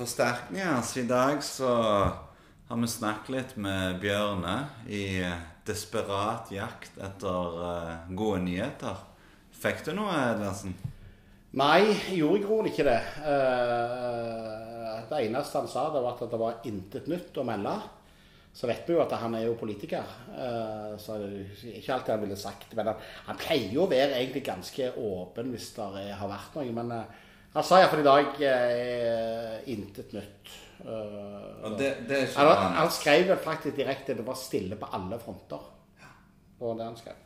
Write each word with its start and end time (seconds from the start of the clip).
begynner 0.00 0.30
å 0.30 0.40
bli 0.40 0.50
utålmodige 0.50 0.60
etter 0.60 0.80
forsterkninger. 0.80 0.82
Så 0.82 1.00
i 1.00 1.08
dag 1.08 1.42
så 1.42 1.70
har 2.68 2.76
vi 2.76 2.88
snakket 2.88 3.30
litt 3.34 3.56
med 3.56 4.00
Bjørne 4.00 4.68
i 4.88 5.22
desperat 5.66 6.50
jakt 6.52 6.96
etter 6.98 7.60
uh, 7.60 8.08
gode 8.16 8.40
nyheter. 8.46 8.96
Fikk 9.60 9.84
du 9.86 9.92
noe, 9.94 10.14
Edvardsen? 10.32 10.74
Nei, 11.52 11.90
jeg 11.90 12.20
gjorde 12.20 12.68
i 12.68 12.72
ikke 12.72 12.86
det. 12.86 13.00
Uh, 13.20 15.00
det 15.10 15.24
eneste 15.26 15.58
han 15.58 15.68
sa, 15.70 15.88
det 15.92 16.02
var 16.02 16.14
at 16.14 16.30
det 16.30 16.40
var 16.40 16.60
intet 16.64 17.10
nytt 17.10 17.36
å 17.36 17.46
melde. 17.46 17.74
Så 18.54 18.66
vet 18.66 18.82
vi 18.88 18.96
jo 18.96 19.02
at 19.02 19.12
han 19.14 19.34
er 19.38 19.44
jo 19.46 19.58
politiker, 19.58 20.06
uh, 20.34 20.94
så 20.98 21.20
ikke 21.70 21.94
alt 21.94 22.08
han 22.10 22.22
ville 22.24 22.38
sagt 22.38 22.72
Men 22.74 22.90
han, 22.90 23.02
han 23.28 23.38
pleier 23.38 23.70
jo 23.70 23.84
å 23.84 23.90
være 23.90 24.16
egentlig 24.18 24.42
ganske 24.48 24.90
åpen 24.98 25.52
hvis 25.54 25.68
det 25.76 26.14
har 26.18 26.30
vært 26.30 26.56
noe. 26.58 26.72
Men 26.80 26.94
uh, 26.96 27.26
han 27.52 27.66
sa 27.66 27.80
iallfall 27.80 28.02
i 28.02 28.06
dag 28.06 28.42
eh, 28.46 29.56
intet 29.72 30.12
nytt. 30.14 30.52
Uh, 30.80 31.74
det, 31.76 31.90
det 32.08 32.20
han, 32.36 32.72
han, 32.72 32.90
skrev 32.94 33.34
faktisk 33.44 33.76
direkte 33.76 34.14
det 34.16 34.24
var 34.24 34.38
stille 34.38 34.78
på 34.80 34.88
alle 34.96 35.18
fronter. 35.20 35.66
Og 36.60 36.78
det 36.78 36.86
han 36.86 36.96
skrev. 36.96 37.18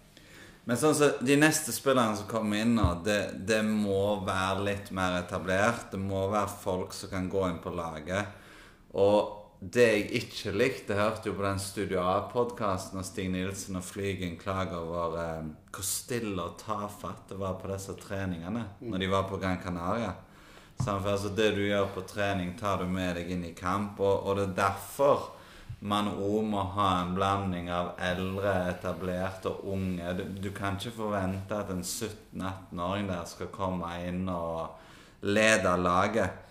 Men 0.64 0.80
sånn 0.80 0.96
så, 0.96 1.10
de 1.20 1.36
neste 1.36 1.74
spillerne 1.76 2.16
som 2.16 2.28
kommer 2.28 2.62
inn 2.64 2.72
nå, 2.78 2.86
det, 3.04 3.18
det, 3.44 3.60
må 3.68 4.24
være 4.24 4.64
litt 4.64 4.88
mer 4.96 5.18
etablert. 5.20 5.90
Det 5.92 6.00
må 6.00 6.24
være 6.32 6.56
folk 6.62 6.96
som 6.96 7.12
kan 7.12 7.28
gå 7.28 7.44
inn 7.50 7.60
på 7.60 7.74
laget. 7.76 8.32
Og 8.96 9.43
det 9.72 9.84
jeg 9.84 10.08
ikke 10.18 10.52
likte, 10.52 10.96
hørte 10.98 11.30
jo 11.30 11.36
på 11.38 11.44
den 11.44 11.60
Studio 11.62 12.02
A-podkasten 12.04 12.98
av 13.00 13.06
Stig 13.06 13.30
Nilsen 13.32 13.78
og 13.78 13.86
Flygen 13.86 14.34
klager 14.36 14.82
over 14.82 15.16
eh, 15.22 15.46
hvor 15.72 15.86
stille 15.86 16.42
og 16.42 16.58
tafatt 16.60 17.30
det 17.30 17.38
var 17.40 17.56
på 17.60 17.70
disse 17.70 17.94
treningene 17.96 18.66
når 18.84 19.00
de 19.00 19.08
var 19.12 19.24
på 19.30 19.38
Gran 19.40 19.62
Canaria. 19.62 20.12
Samtidig, 20.74 21.12
altså, 21.12 21.30
det 21.38 21.48
du 21.54 21.62
gjør 21.62 21.88
på 21.94 22.04
trening, 22.10 22.52
tar 22.58 22.82
du 22.82 22.90
med 22.90 23.14
deg 23.16 23.30
inn 23.30 23.46
i 23.46 23.54
kamp. 23.56 24.02
Og, 24.02 24.26
og 24.26 24.36
det 24.36 24.48
er 24.50 24.56
derfor 24.58 25.30
man 25.84 26.10
òg 26.12 26.44
må 26.48 26.62
ha 26.74 26.90
en 27.00 27.14
blanding 27.16 27.70
av 27.72 27.94
eldre, 28.02 28.52
etablerte 28.72 29.52
og 29.52 29.74
unge. 29.76 30.14
Du, 30.18 30.24
du 30.46 30.50
kan 30.56 30.76
ikke 30.76 30.96
forvente 30.98 31.56
at 31.56 31.72
en 31.72 31.84
17-18-åring 31.84 33.08
der 33.12 33.28
skal 33.30 33.52
komme 33.54 33.90
inn 34.04 34.26
og 34.32 34.80
lede 35.24 35.76
laget. 35.80 36.43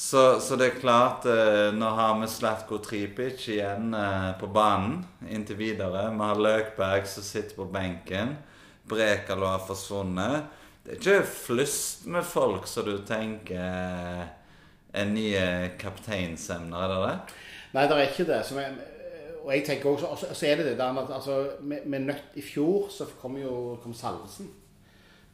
Så, 0.00 0.40
så, 0.40 0.56
det 0.56 0.64
er 0.64 0.78
klart 0.80 1.26
eh, 1.28 1.74
Nå 1.76 1.88
har 1.92 2.14
vi 2.16 2.28
Slatko 2.32 2.78
Tripic 2.80 3.42
igjen 3.52 3.92
eh, 3.92 4.30
på 4.40 4.48
banen 4.48 5.02
inntil 5.28 5.58
videre. 5.58 6.06
Vi 6.14 6.24
har 6.24 6.40
Løkberg 6.40 7.04
som 7.04 7.26
sitter 7.26 7.58
på 7.58 7.66
benken. 7.68 8.32
Brekalo 8.88 9.50
har 9.50 9.60
forsvunnet. 9.66 10.46
Det 10.86 10.94
er 10.94 11.02
ikke 11.02 11.28
flust 11.28 12.06
med 12.08 12.24
folk 12.24 12.64
som 12.64 12.88
du 12.88 12.94
tenker 13.04 13.60
eh, 13.60 14.24
er 14.96 15.12
nye 15.12 15.44
kapteinsemner, 15.78 16.80
er 16.80 16.94
det 16.94 17.02
det? 17.04 17.36
Nei, 17.76 17.84
det 17.84 17.98
er 17.98 18.08
ikke 18.08 18.28
det. 18.32 18.40
Jeg, 18.56 18.72
og 19.42 19.52
jeg 19.52 19.66
tenker 19.68 19.92
også, 19.92 20.32
så, 20.32 20.46
er 20.48 20.62
det 20.62 20.70
det 20.70 20.78
der 20.80 21.04
at 21.04 21.12
altså, 21.18 21.42
med, 21.60 21.84
med 21.84 22.08
nøtt 22.08 22.40
I 22.40 22.46
fjor 22.48 22.88
så 22.88 23.04
kom 23.20 23.36
jo 23.36 23.76
kom 23.84 23.92
Salvesen 23.92 24.48
eh, 24.48 24.59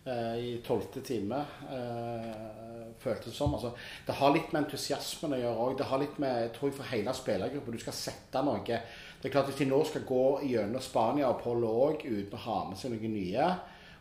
i 0.06 0.61
tolvte 0.67 1.00
time. 1.00 1.41
Eh, 1.72 2.93
føltes 2.99 3.34
som. 3.34 3.55
Altså, 3.55 3.72
det 4.06 4.15
har 4.15 4.34
litt 4.34 4.53
med 4.53 4.65
entusiasmen 4.65 5.34
å 5.37 5.41
gjøre 5.41 5.65
òg. 5.65 5.78
Det 5.78 5.89
har 5.91 6.03
litt 6.03 6.19
med 6.22 6.43
jeg 6.44 6.53
tror 6.56 6.75
for 6.77 6.91
hele 6.93 7.15
spillergruppa. 7.17 7.75
Du 7.75 7.83
skal 7.83 7.97
sette 7.97 8.43
noe. 8.47 8.62
Det 8.62 9.28
er 9.28 9.34
klart 9.34 9.50
Hvis 9.50 9.62
de 9.62 9.71
nå 9.71 9.81
skal 9.89 10.05
gå 10.06 10.25
gjennom 10.47 10.83
Spania 10.84 11.31
og 11.31 11.41
Polo 11.43 11.72
òg 11.89 12.05
uten 12.06 12.39
å 12.39 12.45
ha 12.45 12.59
med 12.71 12.78
seg 12.78 12.95
noen 12.95 13.16
nye, 13.16 13.49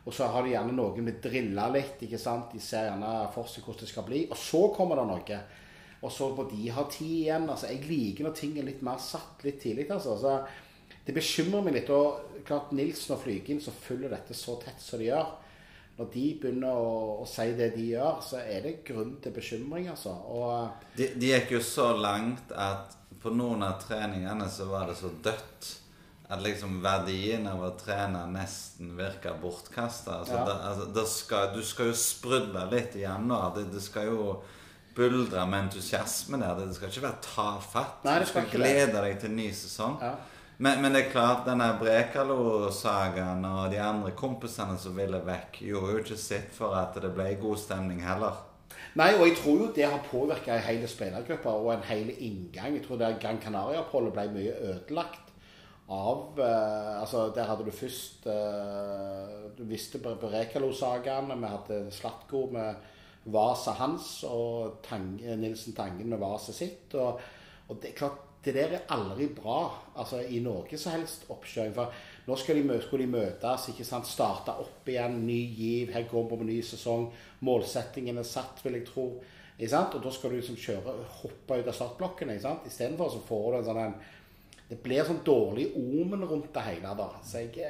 og 0.05 0.13
så 0.13 0.27
har 0.29 0.45
de 0.45 0.53
gjerne 0.53 0.75
noen 0.77 1.07
med 1.07 1.21
drilla 1.23 1.69
litt, 1.73 2.03
ikke 2.05 2.19
sant? 2.21 2.51
de 2.53 2.61
ser 2.61 2.91
gjerne 2.91 3.13
for 3.33 3.49
seg 3.49 3.65
hvordan 3.65 3.81
det 3.81 3.89
skal 3.89 4.05
bli, 4.05 4.25
og 4.29 4.38
så 4.38 4.61
kommer 4.75 5.01
det 5.01 5.07
noe. 5.09 5.39
Og 6.05 6.11
så 6.13 6.27
må 6.38 6.45
de 6.51 6.67
ha 6.75 6.83
tid 6.91 7.15
igjen. 7.23 7.49
altså 7.49 7.71
Jeg 7.71 7.88
liker 7.89 8.27
når 8.27 8.38
ting 8.38 8.53
er 8.59 8.67
litt 8.67 8.83
mer 8.85 9.01
satt 9.01 9.41
litt 9.47 9.57
tidlig. 9.63 9.89
altså. 9.89 10.13
altså 10.13 11.01
det 11.05 11.13
bekymrer 11.13 11.65
meg 11.65 11.79
litt. 11.79 11.89
Og 11.89 12.44
klart 12.45 12.69
Nilsen 12.77 13.15
og 13.15 13.23
Flygen 13.23 13.57
som 13.63 13.73
følger 13.73 14.13
dette 14.13 14.38
så 14.38 14.59
tett 14.61 14.77
som 14.81 15.01
de 15.01 15.09
gjør 15.09 15.33
når 15.95 16.11
de 16.11 16.25
begynner 16.41 16.75
å, 16.75 16.91
å, 17.22 17.25
si 17.29 17.47
det 17.56 17.69
de 17.78 17.85
gjør, 17.94 18.19
så 18.25 18.41
er 18.44 18.66
det 18.66 18.81
grunn 18.88 19.16
til 19.23 19.31
bekymring, 19.35 19.88
altså. 19.94 20.11
Og, 20.11 20.85
de, 20.97 21.13
de 21.16 21.31
gikk 21.31 21.56
jo 21.56 21.63
så 21.63 21.94
langt 21.95 22.51
at 22.51 22.97
på 23.23 23.31
noen 23.33 23.63
av 23.66 23.79
treningene 23.81 24.50
så 24.51 24.67
var 24.69 24.89
det 24.91 24.97
så 25.00 25.09
dødt 25.23 25.72
at 26.28 26.41
liksom 26.41 26.79
verdien 26.81 27.45
av 27.47 27.61
å 27.63 27.72
trene 27.78 28.25
nesten 28.33 28.95
virka 28.97 29.35
bortkasta. 29.41 30.19
Altså, 30.22 30.35
ja. 30.35 30.59
altså, 30.72 31.53
du 31.53 31.61
skal 31.63 31.91
jo 31.91 31.97
sprudle 31.97 32.66
litt 32.72 32.97
i 32.97 33.06
januar. 33.06 33.53
Det, 33.56 33.67
det, 33.73 33.83
skal 33.85 34.09
jo 34.09 34.29
buldre 34.97 35.45
med 35.50 35.67
entusiasme 35.67 36.39
der. 36.41 36.57
Det, 36.59 36.75
skal 36.77 36.91
ikke 36.91 37.06
være 37.06 37.22
tafatt. 37.27 38.06
Nei, 38.07 38.17
du 38.23 38.29
skal 38.29 38.50
glede 38.50 39.03
deg 39.06 39.19
til 39.22 39.35
ny 39.38 39.51
sesong. 39.53 40.00
Ja. 40.01 40.16
Men, 40.57 40.81
men, 40.81 40.93
det 40.95 41.05
er 41.05 41.11
klart, 41.11 41.43
denne 41.47 41.67
Brekalo-sagaen 41.81 43.43
og 43.49 43.71
de 43.73 43.79
andre 43.83 44.13
kompisene 44.16 44.77
som 44.79 44.95
ville 44.95 45.19
vekk, 45.27 45.59
gjorde 45.67 45.91
jo 45.91 46.03
ikke 46.03 46.19
sitt 46.19 46.53
for 46.55 46.77
at 46.79 46.95
det 47.03 47.11
ble 47.16 47.33
god 47.41 47.59
stemning 47.59 47.99
heller. 48.05 48.39
Nei, 48.95 49.09
og 49.17 49.25
jeg 49.27 49.35
tror 49.41 49.59
jo 49.59 49.69
det 49.75 49.88
har 49.91 50.07
påvirka 50.07 50.55
en 50.55 50.63
hel 50.63 50.85
spillergruppe 50.88 51.51
og 51.51 51.73
en 51.73 51.88
hel 51.89 52.13
inngang. 52.15 52.77
Jeg 52.77 52.85
tror 52.85 53.01
det 53.01 53.17
Gran 53.19 53.41
Canaria-oppholdet 53.44 54.15
ble 54.15 54.27
mye 54.38 54.55
ødelagt 54.71 55.33
av 55.91 56.39
eh, 56.39 56.94
Altså, 57.01 57.27
der 57.35 57.45
hadde 57.45 57.65
du 57.67 57.71
først 57.75 58.25
eh, 58.31 59.33
Du 59.57 59.65
visste 59.67 59.99
Brekalo-sagaene. 59.99 61.35
Vi 61.41 61.51
hadde 61.51 61.81
Slatko 61.94 62.47
med 62.55 62.79
vaset 63.35 63.75
hans 63.81 64.07
og 64.29 64.79
Tang, 64.85 65.17
Nilsen 65.19 65.75
Tangen 65.75 66.09
med 66.09 66.21
vaset 66.21 66.55
sitt. 66.55 66.95
Og, 66.95 67.19
og 67.67 67.81
det 67.81 67.91
er 67.91 67.99
klart 67.99 68.25
det 68.45 68.53
der 68.53 68.73
er 68.78 68.89
aldri 68.94 69.28
bra 69.33 69.59
altså 69.97 70.22
i 70.22 70.39
noe 70.44 70.78
som 70.78 70.94
helst 70.94 71.25
oppkjøring. 71.33 71.73
For 71.73 71.94
nå 72.28 72.38
skal 72.38 72.59
de, 72.59 72.79
skulle 72.83 73.06
de 73.06 73.13
møtes, 73.16 73.69
ikke 73.72 73.88
sant? 73.88 74.09
starte 74.09 74.53
opp 74.61 74.89
igjen, 74.89 75.17
ny 75.25 75.39
giv. 75.57 75.94
Her 75.95 76.06
går 76.11 76.28
vi 76.28 76.38
på 76.38 76.50
ny 76.50 76.59
sesong. 76.66 77.07
Målsettingen 77.47 78.22
er 78.22 78.28
satt, 78.28 78.61
vil 78.66 78.78
jeg 78.79 78.88
tro. 78.89 79.07
Ikke 79.56 79.72
sant? 79.72 79.95
Og 79.97 80.03
da 80.03 80.11
skal 80.13 80.33
du 80.33 80.39
liksom 80.39 80.59
kjøre, 80.59 80.97
hoppe 81.22 81.59
ut 81.59 81.72
av 81.72 81.78
startblokkene. 81.78 82.35
ikke 82.35 82.47
sant? 82.47 82.69
Istedenfor 82.69 83.13
så 83.13 83.23
får 83.28 83.47
du 83.47 83.57
en 83.59 83.67
sånn 83.69 83.81
en 83.85 83.97
Det 84.66 84.79
blir 84.81 85.06
sånn 85.06 85.22
dårlig 85.22 85.67
omen 85.77 86.25
rundt 86.25 86.53
det 86.53 86.62
hele. 86.66 86.94
da. 86.97 87.09
Så 87.23 87.44
jeg, 87.44 87.69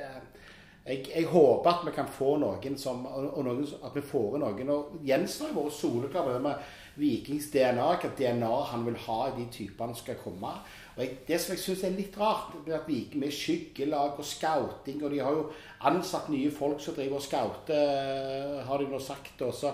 jeg, 0.85 1.05
jeg 1.09 1.25
håper 1.31 1.69
at 1.71 1.85
vi 1.87 1.91
kan 1.95 2.09
få 2.13 2.35
noen 2.41 2.75
som 2.77 3.07
og 3.09 3.39
noen, 3.45 3.63
At 3.83 3.95
vi 3.95 4.03
får 4.05 4.37
noen 4.41 4.69
og 4.69 4.97
Jensen 5.05 5.47
har 5.47 5.55
vært 5.57 5.73
soleklar 5.73 6.41
med 6.43 6.67
Vikings 6.95 7.49
DNA, 7.51 7.87
hva 7.99 8.11
DNA 8.15 8.51
han 8.69 8.85
vil 8.85 8.99
ha 9.07 9.17
i 9.27 9.33
de 9.39 9.47
typene 9.51 9.97
skal 9.97 10.19
komme. 10.21 10.53
Og 10.95 11.01
jeg, 11.03 11.17
Det 11.27 11.41
som 11.41 11.55
jeg 11.55 11.63
syns 11.63 11.83
er 11.83 11.97
litt 11.97 12.19
rart, 12.21 12.53
er 12.67 12.77
at 12.77 12.87
Viking 12.87 13.19
med 13.25 13.33
skyggelag 13.33 14.15
og 14.15 14.23
scouting 14.23 15.03
Og 15.03 15.11
de 15.11 15.19
har 15.19 15.33
jo 15.33 15.49
ansatt 15.81 16.29
nye 16.29 16.51
folk 16.51 16.79
som 16.79 16.95
driver 16.95 17.17
og 17.17 17.25
scouter, 17.25 18.63
har 18.63 18.77
de 18.77 18.87
nå 18.87 18.99
sagt. 18.99 19.41
Og 19.41 19.53
så 19.53 19.73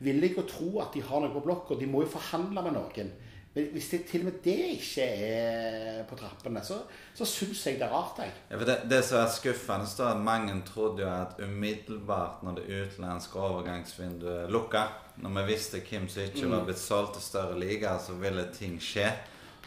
vil 0.00 0.24
jeg 0.24 0.36
jo 0.36 0.48
tro 0.48 0.80
at 0.80 0.96
de 0.96 1.04
har 1.04 1.20
noe 1.20 1.36
på 1.36 1.44
blokka. 1.44 1.78
De 1.78 1.86
må 1.86 2.02
jo 2.02 2.14
forhandle 2.16 2.64
med 2.64 2.74
noen. 2.80 3.12
Men 3.56 3.70
hvis 3.72 3.86
det, 3.88 4.02
til 4.04 4.20
og 4.20 4.26
med 4.28 4.34
det 4.44 4.54
ikke 4.74 5.04
er 5.26 6.02
på 6.04 6.16
trappene, 6.20 6.60
så, 6.64 6.76
så 7.16 7.24
syns 7.24 7.62
jeg 7.64 7.78
det 7.80 7.86
er 7.86 7.94
rart. 7.94 8.18
Jeg. 8.20 8.34
Ja, 8.50 8.58
for 8.58 8.68
det, 8.68 8.74
det 8.90 8.98
som 9.08 9.22
er 9.22 9.30
skuffende, 9.32 9.88
er 9.88 10.10
at 10.10 10.20
mange 10.20 10.56
trodde 10.68 11.00
jo 11.00 11.08
at 11.08 11.40
umiddelbart 11.40 12.42
når 12.44 12.58
det 12.58 12.66
utenlandske 12.68 13.40
overgangsvinduet 13.40 14.52
lukka, 14.52 14.84
når 15.24 15.38
vi 15.38 15.46
visste 15.54 15.80
hvem 15.80 16.04
som 16.12 16.26
ikke 16.28 16.50
var 16.50 16.60
mm. 16.60 16.68
blitt 16.68 16.82
solgt 16.82 17.16
til 17.16 17.24
større 17.24 17.56
liga, 17.56 17.96
så 17.96 18.18
ville 18.20 18.44
ting 18.52 18.76
skje. 18.82 19.08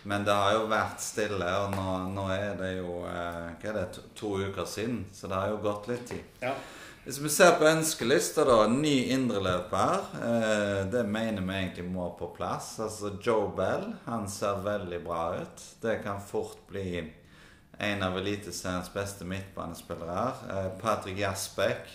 Men 0.04 0.24
det 0.26 0.38
har 0.38 0.54
jo 0.54 0.68
vært 0.70 1.02
stille, 1.04 1.48
og 1.64 1.74
nå, 1.74 1.96
nå 2.14 2.28
er 2.32 2.54
det 2.62 2.70
jo 2.78 3.02
eh, 3.10 3.48
hva 3.58 3.72
er 3.72 3.80
det, 3.82 3.88
to, 3.96 4.04
to, 4.16 4.36
uker 4.46 4.70
siden. 4.70 5.02
Så 5.14 5.28
det 5.28 5.42
har 5.42 5.50
jo 5.50 5.64
gått 5.66 5.90
litt 5.90 6.06
tid. 6.14 6.38
Ja. 6.46 6.54
Hvis 7.04 7.20
vi 7.20 7.30
ser 7.32 7.52
på 7.58 7.66
ønskelista, 7.66 8.44
da. 8.46 8.68
Ny 8.68 8.96
indreløper. 9.14 10.02
Eh, 10.20 10.82
det 10.92 11.06
mener 11.08 11.42
vi 11.42 11.56
egentlig 11.56 11.86
må 11.88 12.10
på 12.20 12.28
plass. 12.36 12.74
Altså 12.84 13.14
Joe 13.24 13.48
Bell, 13.56 13.94
han 14.06 14.28
ser 14.30 14.60
veldig 14.66 15.00
bra 15.06 15.24
ut. 15.40 15.64
Det 15.82 16.02
kan 16.04 16.20
fort 16.22 16.60
bli 16.68 17.00
en 17.80 18.04
av 18.04 18.18
Eliteseriens 18.20 18.92
beste 18.94 19.26
midtbanespillere. 19.26 20.26
Eh, 20.52 20.70
Patrick 20.82 21.18
Jasbekk 21.24 21.88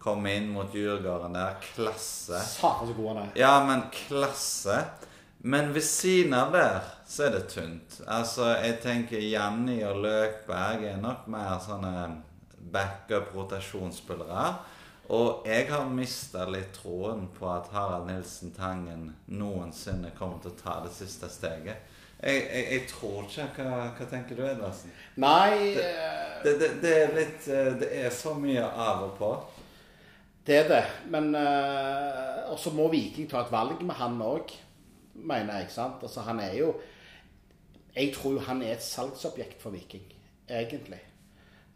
kom 0.00 0.26
inn 0.26 0.48
mot 0.54 0.74
Djurgården 0.74 1.36
der. 1.36 1.58
Klasse. 1.74 2.40
Satan 2.40 2.88
så 2.88 2.96
god 2.96 3.08
han 3.12 3.22
er. 3.26 3.34
Ja, 3.36 3.52
men 3.66 3.84
klasse. 3.92 4.84
Men 5.38 5.72
ved 5.76 5.84
siden 5.84 6.34
av 6.34 6.56
der 6.56 6.80
så 7.06 7.28
er 7.28 7.36
det 7.36 7.48
tynt. 7.52 8.00
Altså, 8.08 8.48
jeg 8.56 8.80
tenker 8.82 9.20
Janni 9.20 9.82
og 9.84 10.00
Løkberg 10.02 10.88
er 10.88 10.96
nok 11.02 11.28
mer 11.30 11.60
sånne 11.62 11.92
backup 12.72 13.34
rotasjonsspillere. 13.34 14.46
Og 15.14 15.46
jeg 15.46 15.68
har 15.70 15.86
mista 15.90 16.46
litt 16.50 16.72
troen 16.74 17.28
på 17.34 17.46
at 17.52 17.68
Harald 17.74 18.08
Nilsen 18.10 18.50
Tangen 18.56 19.12
noensinne 19.30 20.10
kommer 20.18 20.42
til 20.42 20.50
å 20.50 20.58
ta 20.58 20.80
det 20.82 20.90
siste 20.96 21.30
steget. 21.30 21.92
Jeg, 22.16 22.42
jeg, 22.48 22.64
jeg 22.72 22.86
tror 22.90 23.26
ikke 23.28 23.66
hva, 23.68 23.90
hva, 23.92 24.06
tenker 24.08 24.38
du, 24.38 24.42
Edvardsen? 24.48 24.92
Nei 25.20 25.74
det, 25.76 25.84
eh, 25.84 26.36
det, 26.42 26.54
det, 26.62 26.70
det, 26.80 26.94
er 27.02 27.12
litt 27.12 27.48
eh, 27.52 27.72
Det 27.76 27.90
er 28.00 28.14
for 28.14 28.40
mye 28.40 28.64
av 28.64 29.04
og 29.04 29.14
på. 29.18 29.30
Det 30.46 30.56
er 30.62 30.68
det. 30.70 30.82
Men 31.12 31.34
uh, 31.34 32.46
også 32.54 32.72
må 32.74 32.86
Viking 32.92 33.28
ta 33.30 33.42
et 33.44 33.52
valg 33.52 33.82
med 33.84 33.98
han 33.98 34.16
òg. 34.22 34.54
mener 35.14 35.60
jeg. 35.60 35.70
sant? 35.74 36.02
Altså, 36.02 36.20
han 36.20 36.40
er 36.40 36.54
jo 36.54 36.74
Jeg 37.96 38.14
tror 38.14 38.32
jo 38.36 38.40
han 38.44 38.62
er 38.62 38.74
et 38.74 38.82
salgsobjekt 38.84 39.62
for 39.62 39.70
Viking, 39.70 40.04
egentlig. 40.48 41.00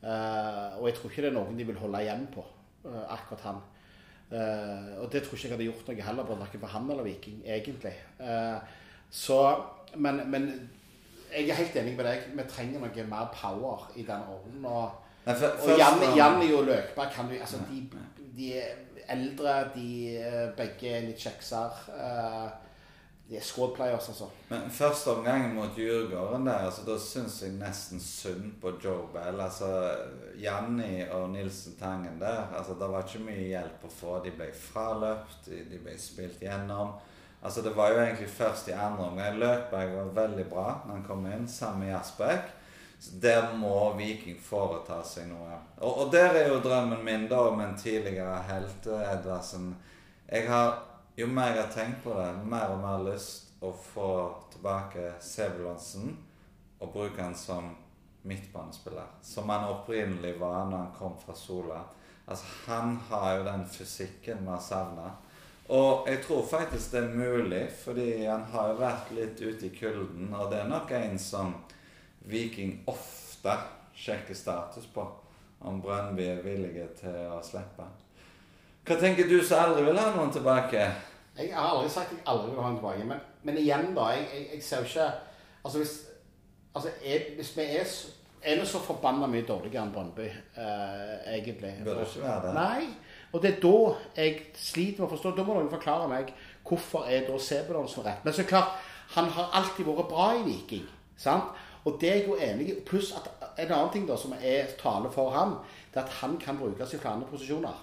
Eh, 0.03 0.79
og 0.81 0.87
jeg 0.89 0.95
tror 0.97 1.11
ikke 1.11 1.23
det 1.27 1.31
er 1.31 1.37
noen 1.37 1.59
de 1.59 1.65
vil 1.69 1.77
holde 1.79 2.01
igjen 2.03 2.27
på, 2.35 2.45
eh, 2.87 3.05
akkurat 3.13 3.41
han. 3.49 3.59
Eh, 4.33 5.01
og 5.03 5.11
det 5.13 5.23
tror 5.25 5.35
ikke 5.37 5.49
jeg 5.49 5.57
hadde 5.57 5.67
gjort 5.69 5.89
noe 5.91 6.03
heller, 6.09 6.25
både 6.25 6.41
verken 6.41 6.61
for 6.61 6.67
han 6.73 6.91
eller 6.91 7.03
Viking, 7.05 7.43
egentlig. 7.45 7.93
Så, 9.11 9.39
men, 9.97 10.21
men 10.31 10.45
jeg 11.37 11.49
er 11.51 11.55
helt 11.55 11.77
enig 11.77 11.97
med 11.97 12.05
deg. 12.07 12.29
Vi 12.39 12.45
trenger 12.49 12.81
noe 12.85 13.07
mer 13.11 13.29
power 13.35 13.89
i 13.97 14.03
den 14.07 14.23
rollen. 14.29 14.65
Og, 14.65 14.91
Nei, 15.27 15.35
for- 15.35 15.49
og 15.51 15.59
først 15.67 15.79
Jan, 16.17 16.37
og- 16.41 16.59
og 16.61 16.65
Løkberg 16.71 17.13
kan 17.13 17.29
du 17.29 17.35
altså, 17.41 17.59
de, 17.71 17.81
de 18.37 18.53
er 18.59 18.71
eldre, 19.11 19.57
de 19.75 20.53
begge 20.57 20.89
er 20.97 21.01
litt 21.09 21.19
kjekser. 21.19 21.71
eh, 21.99 22.51
De 23.31 23.37
er 23.39 23.45
squad 23.47 23.77
players, 23.77 24.09
altså. 24.11 24.27
Men 24.49 24.71
første 24.75 25.13
omgangen 25.13 25.53
mot 25.55 25.77
Djurgården 25.77 26.49
der, 26.49 26.65
altså, 26.67 26.83
da 26.83 26.97
syns 26.99 27.37
jeg 27.45 27.53
nesten 27.61 28.03
synd 28.03 28.57
på 28.63 28.73
Joe. 28.83 29.07
Altså, 29.23 29.69
Janni 30.41 31.05
og 31.15 31.29
Nilsen 31.31 31.77
Tangen 31.79 32.19
der, 32.19 32.49
altså, 32.59 32.75
det 32.75 32.89
var 32.91 33.07
ikke 33.07 33.23
mye 33.29 33.47
hjelp 33.53 33.87
å 33.87 33.93
få. 34.01 34.17
De 34.25 34.35
ble 34.35 34.51
fraløpt, 34.51 35.45
de, 35.47 35.63
de 35.71 35.79
ble 35.85 35.95
spilt 36.03 36.43
gjennom. 36.43 36.97
Altså, 37.43 37.63
det 37.63 37.77
var 37.77 37.95
jo 37.95 38.03
egentlig 38.03 38.29
først 38.35 38.69
i 38.69 38.75
andre 38.75 39.07
omgang. 39.13 39.39
Løkberg 39.39 39.95
var 39.95 40.11
veldig 40.25 40.49
bra 40.51 40.67
når 40.83 40.97
han 40.97 41.07
kom 41.07 41.31
inn, 41.31 41.47
sammen 41.49 41.87
med 41.87 41.95
Jasbekk. 41.95 42.51
Så 43.01 43.17
der 43.23 43.55
må 43.57 43.95
Viking 43.97 44.37
foreta 44.45 44.99
seg 45.07 45.31
noe. 45.31 45.55
Og, 45.79 46.03
og 46.03 46.13
der 46.13 46.35
er 46.37 46.51
jo 46.51 46.59
drømmen 46.61 47.01
min 47.05 47.31
da 47.31 47.47
om 47.49 47.63
en 47.65 47.79
tidligere 47.79 48.43
helt, 48.51 48.91
eh, 48.91 49.13
Edvardsen. 49.15 49.71
Jeg 50.29 50.51
har, 50.51 50.75
jo 51.21 51.29
mer 51.31 51.55
jeg 51.55 51.63
har 51.63 51.73
tenkt 51.75 52.03
på 52.05 52.15
det, 52.17 52.31
mer 52.49 52.73
og 52.75 52.83
mer 52.83 53.07
lyst 53.11 53.51
å 53.61 53.71
få 53.75 54.11
tilbake 54.55 55.15
Sebulonsen 55.21 56.15
og 56.81 56.93
bruke 56.95 57.21
han 57.21 57.37
som 57.37 57.75
midtbanespiller. 58.23 59.09
Som 59.23 59.49
han 59.53 59.69
opprinnelig 59.69 60.39
var 60.41 60.65
når 60.69 60.77
han 60.77 60.95
kom 60.99 61.19
fra 61.21 61.35
Sola. 61.37 61.83
Altså, 62.27 62.45
han 62.67 62.97
har 63.09 63.35
jo 63.37 63.45
den 63.45 63.67
fysikken 63.69 64.45
vi 64.45 64.53
har 64.53 64.63
savna. 64.65 65.11
Og 65.71 66.09
jeg 66.09 66.23
tror 66.25 66.47
faktisk 66.47 66.93
det 66.93 67.03
er 67.05 67.15
mulig, 67.15 67.63
fordi 67.85 68.25
han 68.25 68.43
har 68.53 68.73
jo 68.73 68.81
vært 68.81 69.13
litt 69.15 69.41
ute 69.41 69.69
i 69.69 69.75
kulden. 69.75 70.33
Og 70.35 70.51
det 70.51 70.63
er 70.63 70.71
nok 70.71 70.91
en 70.99 71.19
som 71.19 71.55
Viking 72.31 72.81
ofte 72.91 73.55
sjekker 73.97 74.35
status 74.35 74.89
på. 74.95 75.07
Om 75.61 75.81
Brøndby 75.85 76.27
er 76.27 76.43
villige 76.45 76.89
til 77.01 77.19
å 77.31 77.41
slippe. 77.45 77.87
Hva 78.87 78.97
tenker 79.01 79.29
du 79.29 79.39
som 79.45 79.65
aldri 79.65 79.85
vil 79.87 79.99
ha 79.99 80.11
noen 80.15 80.33
tilbake? 80.35 80.87
Jeg 81.39 81.53
har 81.55 81.75
aldri 81.75 81.91
sagt 81.93 82.15
jeg 82.15 82.25
aldri 82.27 82.53
vil 82.53 82.63
ha 82.63 82.71
noen 82.71 82.79
tilbake. 82.81 83.09
Men, 83.11 83.21
men 83.43 83.61
igjen, 83.61 83.93
da. 83.97 84.09
Jeg, 84.17 84.29
jeg, 84.35 84.47
jeg 84.55 84.63
ser 84.63 84.85
jo 84.85 84.91
ikke 84.91 85.11
Altså, 85.61 85.79
hvis, 85.79 85.91
altså, 86.75 86.89
jeg, 87.05 87.35
hvis 87.37 87.51
vi 87.57 87.65
er 87.77 87.85
så 87.85 88.15
er 88.43 88.61
vi 88.61 88.67
så 88.67 88.79
forbanna 88.81 89.27
mye 89.29 89.45
dårligere 89.45 89.83
enn 89.85 89.93
Brøndby, 89.93 90.27
eh, 90.57 91.35
egentlig? 91.35 91.75
Burde 91.85 92.07
ikke 92.07 92.23
være 92.23 92.47
det. 92.47 92.55
Nei. 92.55 92.87
Og 93.33 93.43
det 93.43 93.51
er 93.51 93.59
da 93.61 93.75
jeg 94.17 94.39
sliter 94.57 95.03
med 95.03 95.09
å 95.09 95.11
forstå. 95.11 95.35
Da 95.37 95.45
må 95.45 95.59
noen 95.59 95.69
forklare 95.73 96.07
meg 96.09 96.33
hvorfor 96.67 97.05
er 97.05 97.27
da 97.29 97.37
Sebulonsen 97.39 98.07
rett. 98.07 98.25
Men 98.25 98.35
så 98.35 98.47
klart, 98.49 98.79
han 99.17 99.29
har 99.37 99.53
alltid 99.61 99.85
vært 99.87 100.09
bra 100.09 100.31
i 100.39 100.47
Viking. 100.47 100.89
sant? 101.17 101.53
Og 101.85 102.01
det 102.01 102.11
er 102.11 102.17
jeg 102.17 102.29
jo 102.29 102.37
enig 102.41 102.71
i. 102.71 102.81
Pluss 102.87 103.13
at 103.17 103.29
en 103.59 103.73
annen 103.73 103.93
ting 103.93 104.09
da 104.09 104.17
som 104.17 104.33
er 104.41 104.73
tale 104.81 105.13
for 105.13 105.31
han, 105.37 105.57
det 105.93 106.01
er 106.01 106.05
at 106.05 106.19
han 106.23 106.37
kan 106.41 106.59
brukes 106.59 106.95
i 106.95 106.99
flere 106.99 107.29
posisjoner. 107.31 107.77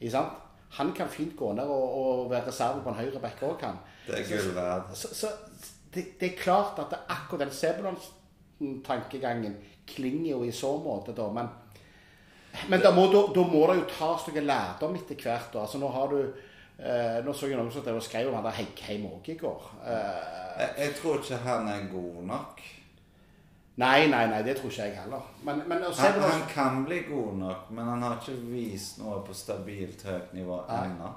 Ikke 0.00 0.10
sant? 0.14 0.32
Han 0.78 0.90
kan 0.92 1.08
fint 1.08 1.32
gå 1.36 1.52
ned 1.56 1.64
og, 1.64 1.94
og 2.00 2.30
være 2.30 2.46
reserve 2.50 2.82
på 2.84 2.88
en 2.92 2.98
høyre 2.98 3.20
back 3.22 3.40
òg, 3.42 3.62
han. 3.64 3.78
Det 4.06 4.18
er 4.18 4.26
gull 4.28 4.50
verd. 4.56 4.82
Så, 4.94 5.08
så 5.16 5.26
det, 5.94 6.04
det 6.20 6.26
er 6.32 6.36
klart 6.42 6.78
at 6.82 6.90
det, 6.92 6.98
akkurat 7.08 7.40
den 7.46 7.54
Sebulon-tankegangen 7.56 9.54
klinger 9.88 10.30
jo 10.34 10.42
i 10.44 10.52
så 10.52 10.74
måte, 10.82 11.12
da. 11.16 11.30
Men, 11.32 11.48
men 12.68 12.80
da, 12.84 12.90
må, 12.92 13.06
da, 13.12 13.20
da 13.34 13.42
må 13.48 13.62
det 13.70 13.76
jo 13.80 13.86
tas 13.94 14.26
noe 14.28 14.44
lærdom 14.44 14.96
etter 15.00 15.16
hvert. 15.24 15.48
da. 15.54 15.58
Altså 15.64 15.78
Nå 15.80 15.88
har 15.94 16.06
du 16.12 16.18
eh, 16.20 17.18
Nå 17.24 17.32
så 17.36 17.46
jeg 17.48 17.56
noen 17.58 17.72
som 17.72 18.00
skrev 18.04 18.28
om 18.28 18.36
han 18.38 18.44
der 18.48 18.58
Heggheim 18.60 19.04
òg 19.08 19.24
i 19.32 19.38
går. 19.40 19.60
Eh, 19.84 20.20
Jeg, 20.58 20.70
jeg 20.82 20.90
tror 21.00 21.14
ikke 21.22 21.36
han 21.44 21.68
er 21.72 21.80
god 21.92 22.16
nok. 22.28 22.54
Nei, 23.78 24.08
nei, 24.10 24.24
nei, 24.30 24.42
det 24.46 24.56
tror 24.58 24.72
ikke 24.72 24.88
jeg 24.88 24.98
heller. 24.98 25.24
Men, 25.46 25.62
men 25.70 25.86
Han, 25.86 26.20
han 26.24 26.44
kan 26.50 26.84
bli 26.84 27.00
god 27.08 27.40
nok, 27.40 27.70
men 27.70 27.90
han 27.92 28.04
har 28.04 28.18
ikke 28.18 28.36
vist 28.50 28.98
noe 29.02 29.22
på 29.26 29.36
stabilt 29.36 30.04
høyt 30.06 30.36
nivå 30.36 30.60
ennå. 30.76 31.10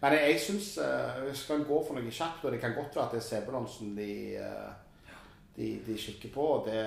Men 0.00 0.14
jeg, 0.14 0.32
jeg 0.32 0.42
syns 0.44 0.66
uh, 0.78 1.24
Skal 1.34 1.58
en 1.58 1.64
gå 1.66 1.78
for 1.86 1.98
noe 1.98 2.12
kjapt, 2.14 2.44
og 2.44 2.54
det 2.54 2.60
kan 2.62 2.76
godt 2.76 2.94
være 2.94 3.08
at 3.08 3.16
det 3.16 3.18
er 3.18 3.26
Sebulonsen 3.26 3.96
de, 3.98 4.12
uh, 4.38 5.16
de, 5.56 5.72
de 5.86 5.96
kikker 5.98 6.30
på. 6.34 6.50
Det, 6.68 6.84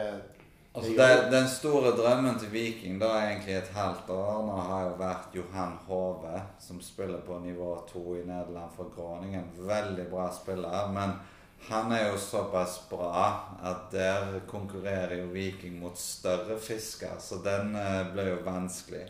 Altså, 0.73 0.91
det 0.91 1.31
den 1.31 1.47
store 1.51 1.89
drømmen 1.91 2.37
til 2.39 2.51
Viking 2.51 3.01
da 3.01 3.09
egentlig 3.19 3.57
et 3.57 3.71
halvt 3.75 4.09
år 4.09 4.37
nå 4.47 4.59
har 4.69 4.85
jo 4.85 4.93
vært 5.01 5.33
Johan 5.35 5.73
Hove, 5.87 6.43
som 6.63 6.79
spiller 6.81 7.19
på 7.27 7.39
nivå 7.43 7.73
to 7.89 8.15
i 8.15 8.21
Nederland 8.23 8.71
for 8.75 8.87
Groningen. 8.95 9.49
Veldig 9.57 10.05
bra 10.07 10.29
spiller, 10.31 10.87
men 10.95 11.11
han 11.69 11.91
er 11.91 12.07
jo 12.09 12.17
såpass 12.17 12.79
bra 12.89 13.25
at 13.63 13.91
der 13.93 14.39
konkurrerer 14.49 15.19
jo 15.21 15.27
Viking 15.33 15.79
mot 15.79 15.97
større 15.97 16.57
fisker, 16.59 17.19
så 17.19 17.41
den 17.45 17.75
eh, 17.77 18.01
ble 18.13 18.25
jo 18.31 18.39
vanskelig. 18.45 19.05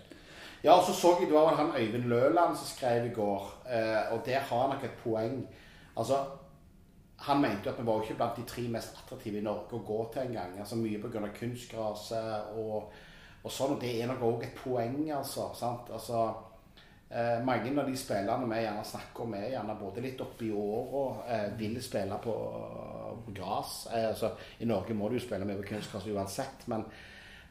Ja, 0.63 0.75
og 0.75 0.86
så 0.86 0.94
så 0.94 1.15
jeg 1.19 1.30
det 1.31 1.36
var 1.36 1.56
han 1.56 1.74
Øyvind 1.77 2.09
Løland 2.12 2.57
som 2.57 2.68
skrev 2.68 3.06
i 3.06 3.13
går, 3.13 3.48
eh, 3.65 4.13
og 4.13 4.25
der 4.25 4.39
har 4.39 4.62
han 4.62 4.75
nok 4.75 4.83
et 4.83 5.00
poeng. 5.03 5.48
Altså, 5.98 6.19
han 7.18 7.42
mente 7.42 7.65
jo 7.65 7.71
at 7.71 7.80
vi 7.80 7.86
var 7.86 7.94
jo 7.94 8.01
ikke 8.01 8.19
blant 8.19 8.38
de 8.38 8.45
tre 8.50 8.68
mest 8.68 8.98
attraktive 8.98 9.39
i 9.39 9.45
Norge 9.45 9.77
å 9.77 9.86
gå 9.88 10.03
til 10.13 10.21
engang. 10.27 10.59
Altså, 10.59 10.75
mye 10.75 11.01
pga. 11.01 11.27
kunstgraset 11.39 12.53
og, 12.58 12.91
og 13.43 13.51
sånn, 13.51 13.75
og 13.75 13.81
det 13.81 13.96
er 14.01 14.08
nok 14.12 14.24
òg 14.27 14.46
et 14.46 14.55
poeng, 14.63 15.03
altså. 15.17 15.50
sant? 15.58 15.89
Altså, 15.93 16.27
eh, 17.12 17.38
mange 17.44 17.74
av 17.82 17.88
de 17.89 17.98
spillerne 17.98 18.50
vi 18.50 18.63
gjerne 18.63 18.84
snakker 18.88 19.25
om, 19.25 19.38
er 19.38 19.53
gjerne 19.53 19.77
både 19.80 20.03
litt 20.03 20.22
oppi 20.24 20.51
åra, 20.56 21.06
eh, 21.27 21.48
vil 21.60 21.77
spille 21.84 22.18
på, 22.24 22.36
på 23.25 23.38
gress. 23.38 23.88
Eh, 23.94 24.10
altså, 24.10 24.34
I 24.60 24.70
Norge 24.70 24.98
må 24.98 25.10
du 25.10 25.20
jo 25.20 25.24
spille 25.24 25.48
med 25.48 25.62
på 25.62 25.74
kunstgras 25.74 26.08
uansett, 26.12 26.68
men 26.72 26.86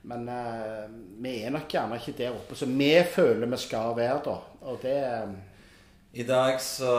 men 0.02 0.28
eh, 0.28 0.88
vi 1.20 1.34
er 1.44 1.52
nok 1.52 1.68
gjerne 1.68 1.98
ikke 2.00 2.16
der 2.16 2.32
oppe 2.32 2.56
som 2.56 2.72
vi 2.78 2.92
føler 3.04 3.50
vi 3.50 3.58
skal 3.60 3.92
være, 3.98 4.20
da. 4.24 4.36
Og 4.70 4.78
det 4.80 4.96
eh, 4.96 5.34
I 6.22 6.24
dag 6.26 6.56
så 6.64 6.94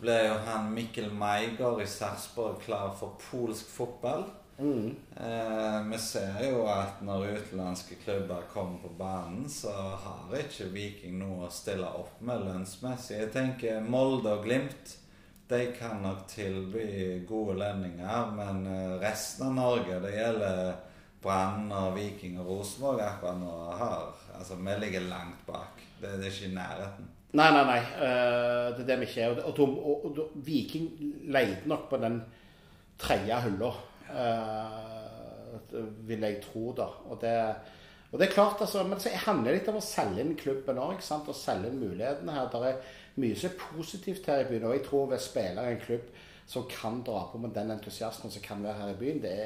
ble 0.00 0.16
jo 0.24 0.38
han 0.46 0.72
Mikkel 0.74 1.12
Meiger 1.12 1.82
i 1.84 1.86
Sarpsborg 1.86 2.62
klar 2.64 2.94
for 2.98 3.20
polsk 3.28 3.68
fotball. 3.70 4.24
Eh, 4.58 5.78
vi 5.90 5.98
ser 5.98 6.42
jo 6.46 6.64
at 6.70 7.00
når 7.02 7.40
utenlandske 7.40 7.98
klubber 8.04 8.44
kommer 8.52 8.78
på 8.84 8.92
banen, 8.98 9.48
så 9.50 9.72
har 10.04 10.36
ikke 10.38 10.70
Viking 10.74 11.16
noe 11.22 11.48
å 11.48 11.54
stille 11.54 11.88
opp 11.88 12.20
med 12.22 12.44
lønnsmessig. 12.46 13.18
Jeg 13.18 13.32
tenker 13.34 13.82
Molde 13.82 14.36
og 14.36 14.46
Glimt 14.46 14.98
de 15.48 15.66
kan 15.78 16.00
nok 16.00 16.22
tilby 16.28 17.20
gode 17.28 17.58
lønninger, 17.60 18.30
men 18.36 18.64
eh, 18.66 18.94
resten 19.02 19.50
av 19.50 19.56
Norge, 19.58 19.98
det 20.00 20.14
gjelder 20.14 20.70
Brann 21.24 21.68
og 21.72 21.98
Viking 21.98 22.38
og 22.40 22.48
Rosenborg 22.48 23.02
akkurat 23.04 23.40
nå, 23.40 23.56
har 23.80 24.12
Altså, 24.34 24.56
vi 24.58 24.72
ligger 24.80 25.04
langt 25.06 25.44
bak. 25.46 25.78
Det, 26.00 26.08
det 26.18 26.26
er 26.26 26.32
ikke 26.32 26.48
i 26.48 26.54
nærheten. 26.56 27.04
Nei, 27.38 27.46
nei, 27.54 27.62
nei. 27.68 27.76
eh, 28.02 28.72
det 28.74 28.82
er 28.82 28.88
det 28.88 28.96
vi 28.98 29.06
ikke 29.06 29.22
er. 29.22 29.36
Og, 29.44 29.60
og, 29.62 29.76
og, 29.86 30.18
og, 30.18 30.32
Viking 30.46 30.88
leide 31.30 31.70
nok 31.70 31.86
på 31.90 32.00
den 32.02 32.18
tredje 32.98 33.38
hylla, 33.44 33.70
vil 36.08 36.26
jeg 36.26 36.42
tro, 36.44 36.68
da. 36.76 36.86
Og 37.10 37.18
det, 37.22 37.32
og 38.12 38.20
det 38.20 38.28
er 38.28 38.34
klart, 38.34 38.60
altså, 38.60 38.84
men 38.86 39.00
så 39.00 39.10
handler 39.24 39.50
det 39.50 39.60
litt 39.60 39.70
om 39.72 39.80
å 39.80 39.84
selge 39.84 40.22
inn 40.22 40.36
klubben 40.38 40.78
òg. 40.78 41.00
Og 41.00 41.34
selge 41.38 41.70
inn 41.70 41.80
mulighetene 41.82 42.36
her. 42.36 42.50
Det 42.52 42.68
er 42.68 43.00
mye 43.22 43.38
som 43.38 43.50
er 43.50 43.64
positivt 43.64 44.28
her 44.30 44.44
i 44.44 44.48
byen. 44.50 44.68
Og 44.68 44.76
jeg 44.76 44.84
tror 44.86 45.10
ved 45.10 45.24
spiller 45.24 45.70
en 45.70 45.82
klubb 45.82 46.12
som 46.46 46.66
kan 46.68 47.00
dra 47.06 47.24
på 47.32 47.40
med 47.40 47.54
den 47.56 47.72
entusiasmen 47.72 48.32
som 48.32 48.42
kan 48.44 48.62
være 48.64 48.82
her 48.82 48.92
i 48.92 48.98
byen, 49.00 49.22
det, 49.22 49.36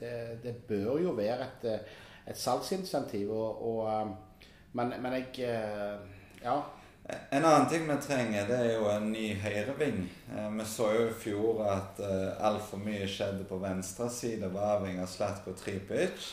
det, 0.00 0.14
det 0.42 0.54
bør 0.66 0.98
jo 0.98 1.12
være 1.14 1.46
et, 1.46 1.92
et 2.26 2.38
salgsinsentiv. 2.38 3.30
Og, 3.30 3.62
og, 3.70 3.80
eh, 3.92 4.50
men, 4.72 4.94
men 5.02 5.18
jeg 5.20 5.46
eh, 5.48 6.16
Ja. 6.40 6.60
En 7.30 7.44
annen 7.44 7.68
ting 7.70 7.86
vi 7.88 7.96
trenger, 8.02 8.46
det 8.48 8.58
er 8.58 8.72
jo 8.74 8.88
en 8.90 9.08
ny 9.12 9.32
høyreving. 9.42 10.02
Eh, 10.34 10.50
vi 10.58 10.66
så 10.68 10.90
jo 10.96 11.08
i 11.08 11.16
fjor 11.22 11.64
at 11.66 12.00
eh, 12.04 12.28
altfor 12.46 12.82
mye 12.82 13.08
skjedde 13.08 13.46
på 13.48 13.58
venstre 13.62 14.10
side 14.12 14.46
av 14.50 14.58
Arving 14.58 15.00
av 15.02 15.10
Slatko 15.10 15.54
Tripic. 15.58 16.30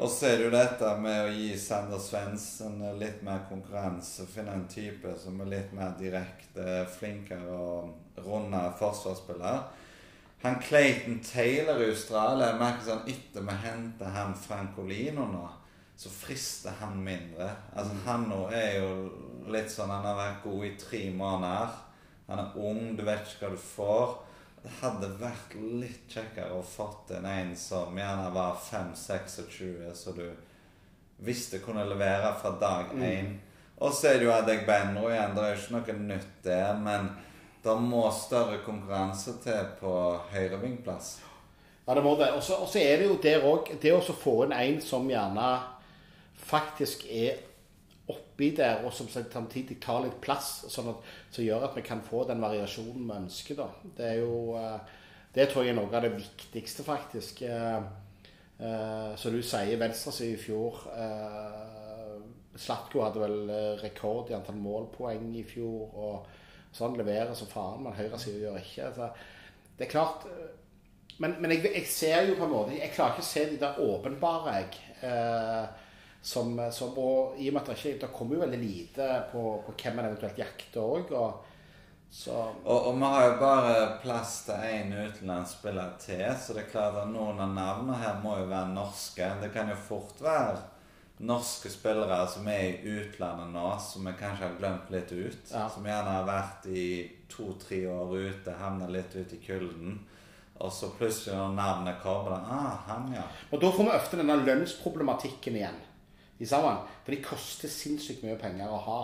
Og 0.00 0.08
så 0.08 0.30
er 0.30 0.38
det 0.38 0.46
jo 0.46 0.54
dette 0.54 0.90
med 1.02 1.26
å 1.26 1.32
gi 1.36 1.50
Sander 1.60 2.00
Svendsen 2.00 2.80
litt 2.98 3.20
mer 3.26 3.44
konkurranse. 3.50 4.24
Finne 4.30 4.54
en 4.56 4.68
type 4.70 5.12
som 5.20 5.40
er 5.44 5.50
litt 5.52 5.74
mer 5.76 5.92
direkte, 5.98 6.86
flinkere 6.96 7.52
og 7.52 8.22
runde 8.24 8.62
forsvarsspiller. 8.80 9.66
Han 10.42 10.56
Clayton 10.64 11.20
Taylor 11.22 11.82
i 11.82 11.90
Australia 11.92 12.48
jeg 12.50 12.58
merker 12.58 12.86
sånn 12.88 13.10
Etter 13.12 13.44
vi 13.46 13.58
henter 13.62 14.16
han 14.16 14.32
Frankolino 14.34 15.28
nå, 15.30 15.44
så 16.02 16.10
frister 16.10 16.72
han 16.80 17.04
mindre. 17.04 17.50
Altså 17.76 17.94
Han 18.04 18.24
nå 18.26 18.40
er 18.50 18.80
jo 18.80 19.50
litt 19.54 19.70
sånn 19.70 19.92
Han 19.92 20.06
har 20.08 20.18
vært 20.18 20.42
god 20.42 20.64
i 20.66 20.74
tre 20.80 21.02
måneder. 21.14 21.76
Han 22.26 22.40
er 22.42 22.56
ung, 22.58 22.80
du 22.98 23.04
vet 23.06 23.22
ikke 23.28 23.46
hva 23.46 23.54
du 23.54 23.62
får. 23.62 24.16
det 24.62 24.72
hadde 24.80 25.08
vært 25.18 25.54
litt 25.58 26.10
kjekkere 26.10 26.54
å 26.54 26.62
fått 26.66 27.10
en 27.16 27.26
en 27.26 27.54
som 27.58 27.96
gjerne 27.98 28.28
var 28.34 28.58
5-26, 28.62 29.94
så 29.94 30.14
du 30.14 30.26
visste 31.22 31.58
kunne 31.62 31.86
levere 31.86 32.30
fra 32.38 32.54
dag 32.58 32.94
én. 32.94 33.34
Og 33.78 33.94
så 33.94 34.12
er 34.12 34.18
det 34.18 34.28
jo 34.28 34.34
Adegbenro 34.34 35.08
igjen. 35.10 35.34
Det 35.34 35.42
er 35.42 35.54
jo 35.54 35.60
ikke 35.62 35.98
noe 35.98 36.06
nytt 36.14 36.38
der, 36.46 36.78
men 36.78 37.10
det 37.62 37.74
må 37.82 38.06
større 38.14 38.62
konkurranse 38.66 39.34
til 39.42 39.74
på 39.78 39.92
høyrevingplass. 40.30 41.20
Ja, 41.86 41.94
det 41.94 42.02
må 42.06 42.14
det. 42.18 42.30
Og 42.34 42.42
så 42.42 42.78
er 42.78 43.02
det 43.02 43.10
jo 43.10 43.18
der 43.22 43.46
òg 43.46 43.72
Det 43.82 43.90
å 43.94 44.02
få 44.14 44.44
inn 44.46 44.54
en 44.54 44.80
som 44.82 45.10
gjerne 45.10 45.48
faktisk 46.42 47.06
er 47.10 47.40
oppi 48.10 48.50
der, 48.56 48.82
og 48.84 48.92
som 48.92 49.08
samtidig 49.08 49.78
tar 49.82 50.02
litt 50.04 50.18
plass, 50.22 50.64
sånn 50.72 50.90
at, 50.92 51.10
som 51.30 51.44
gjør 51.44 51.68
at 51.68 51.76
vi 51.78 51.84
kan 51.86 52.02
få 52.04 52.24
den 52.28 52.42
variasjonen 52.42 53.06
vi 53.06 53.18
ønsker. 53.20 53.58
da. 53.62 53.68
Det 53.96 54.08
er 54.08 54.20
jo 54.22 54.56
eh, 54.58 54.98
Det 55.32 55.48
tror 55.48 55.64
jeg 55.64 55.72
er 55.72 55.78
noe 55.78 55.88
av 55.96 56.02
det 56.04 56.16
viktigste, 56.16 56.84
faktisk. 56.84 57.42
Eh, 57.42 57.78
eh, 58.58 59.12
Så 59.16 59.30
du 59.30 59.40
sier 59.42 59.78
venstresiden 59.80 60.34
i 60.34 60.40
fjor 60.40 60.82
Slatko 62.52 63.00
hadde 63.00 63.20
vel 63.22 63.50
rekord 63.80 64.28
i 64.28 64.34
antall 64.36 64.58
målpoeng 64.60 65.30
i 65.38 65.44
fjor. 65.48 65.94
og 65.94 66.26
sånn 66.72 66.98
leverer 66.98 67.32
som 67.34 67.48
faen, 67.48 67.82
men 67.84 67.96
høyresida 67.96 68.42
gjør 68.42 68.58
ikke. 68.60 68.90
Så 68.96 69.08
det 69.78 69.86
er 69.86 69.90
klart 69.90 70.26
Men, 71.20 71.36
men 71.40 71.52
jeg, 71.52 71.62
jeg 71.74 71.86
ser 71.86 72.22
jo 72.26 72.34
på 72.38 72.46
en 72.46 72.50
måte 72.50 72.72
Jeg 72.72 72.94
klarer 72.94 73.12
ikke 73.12 73.22
å 73.22 73.26
se 73.28 73.42
de 73.50 73.58
der 73.60 73.80
åpenbare, 73.84 74.54
jeg. 74.58 74.78
Eh, 76.22 76.24
som, 76.24 76.70
som, 76.72 76.98
og 76.98 77.34
i 77.38 77.48
og 77.50 77.54
med 77.54 77.62
at 77.62 77.70
det 77.72 77.78
ikke 77.78 78.00
Det 78.00 78.12
kommer 78.14 78.36
jo 78.36 78.42
veldig 78.44 78.58
lite 78.58 79.08
på, 79.32 79.62
på 79.66 79.74
hvem 79.82 79.98
en 79.98 80.06
eventuelt 80.06 80.38
jakter 80.38 80.80
òg. 80.80 81.12
Og, 81.12 81.48
så 82.12 82.36
Og, 82.64 82.94
vi 82.94 83.04
har 83.04 83.26
jo 83.26 83.38
bare 83.40 83.98
plass 84.02 84.42
til 84.44 84.54
én 84.54 84.92
utenlandsspiller 84.92 85.96
til, 85.98 86.26
så 86.38 86.52
det 86.52 86.66
er 86.66 86.70
klart 86.70 86.98
at 87.00 87.08
noen 87.08 87.40
av 87.40 87.54
navnene 87.56 87.96
her 87.98 88.20
må 88.22 88.36
jo 88.38 88.50
være 88.50 88.74
norske. 88.74 89.30
Det 89.40 89.50
kan 89.52 89.72
jo 89.72 89.78
fort 89.88 90.20
være 90.20 90.60
norske 91.22 91.70
spillere 91.70 92.18
som 92.28 92.46
er 92.50 92.62
i 92.68 92.92
utlandet 92.98 93.52
nå, 93.54 93.66
som 93.80 94.06
vi 94.06 94.12
kanskje 94.18 94.48
har 94.48 94.58
glemt 94.58 94.90
litt 94.92 95.12
ut. 95.12 95.52
Ja. 95.52 95.68
Som 95.70 95.86
gjerne 95.88 96.16
har 96.18 96.26
vært 96.28 96.66
i 96.68 96.86
to-tre 97.32 97.86
år 97.88 98.16
ute, 98.18 98.58
havna 98.60 98.90
litt 98.92 99.14
ut 99.16 99.32
i 99.32 99.40
kulden. 99.42 100.02
Og 100.62 100.70
så 100.70 100.92
plutselig 100.94 101.34
når 101.34 101.54
navnet 101.56 102.02
kommer, 102.02 102.44
ah, 102.44 102.76
han 102.86 103.08
ja. 103.14 103.24
Og 103.50 103.62
da 103.62 103.72
får 103.72 103.88
vi 103.88 103.96
ofte 103.96 104.20
denne 104.20 104.36
lønnsproblematikken 104.44 105.56
igjen. 105.58 105.80
I 106.40 106.46
sammen. 106.48 106.80
For 107.04 107.14
de 107.14 107.20
koster 107.24 107.68
sinnssykt 107.68 108.24
mye 108.24 108.38
penger 108.40 108.70
å 108.72 108.80
ha. 108.86 109.00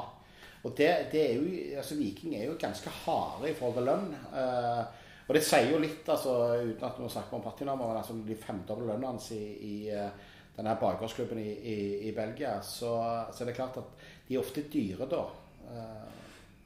Og 0.64 0.72
det, 0.78 0.88
det 1.12 1.20
er 1.22 1.34
jo, 1.36 1.50
altså 1.78 1.98
Viking 1.98 2.34
er 2.34 2.48
jo 2.48 2.56
ganske 2.60 2.90
harde 3.04 3.50
i 3.50 3.54
forhold 3.54 3.78
til 3.78 3.86
lønn. 3.86 4.08
Eh, 4.32 5.04
og 5.28 5.36
det 5.36 5.44
sier 5.44 5.70
jo 5.70 5.78
litt, 5.82 6.08
altså, 6.08 6.34
uten 6.64 6.88
at 6.88 6.98
vi 6.98 7.10
snakker 7.12 7.36
om 7.36 7.44
partinummer, 7.44 7.90
men 7.90 8.00
altså 8.00 8.16
de 8.24 8.36
femdobler 8.40 8.88
lønnen 8.94 9.10
hans 9.12 9.30
i, 9.36 9.42
i 9.68 9.74
eh, 9.92 10.08
denne 10.56 10.74
bakgårdsklubben 10.80 11.38
i, 11.42 11.50
i, 11.52 11.78
i 12.08 12.14
Belgia, 12.16 12.56
så, 12.64 12.94
så 13.30 13.44
det 13.46 13.54
klart 13.58 13.76
at 13.78 14.06
de 14.26 14.34
er 14.34 14.40
ofte 14.42 14.64
dyre 14.72 15.06
da. 15.10 15.26
Eh, 15.68 16.06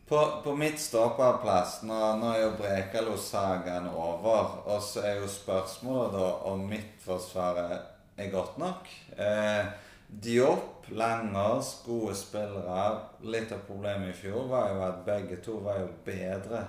På, 0.09 0.41
på 0.45 0.55
mitt 0.57 0.81
ståpåplass, 0.81 1.83
nå, 1.89 1.99
nå 2.21 2.33
er 2.35 2.41
jo 2.43 2.51
Brekalo-sagaen 2.59 3.87
over. 3.89 4.59
Og 4.69 4.83
så 4.85 5.05
er 5.09 5.21
jo 5.23 5.29
spørsmålet 5.31 6.13
da 6.17 6.27
om 6.51 6.67
midtforsvaret 6.69 8.21
er 8.21 8.33
godt 8.33 8.59
nok. 8.61 8.91
Eh, 9.17 9.71
Diop, 10.13 10.85
Langers, 10.93 11.79
gode 11.87 12.15
spillere. 12.19 12.85
Litt 13.25 13.53
av 13.55 13.65
problemet 13.65 14.13
i 14.13 14.19
fjor 14.19 14.45
var 14.51 14.69
jo 14.75 14.83
at 14.85 15.03
begge 15.07 15.39
to 15.45 15.57
var 15.65 15.81
jo 15.81 15.89
bedre 16.05 16.67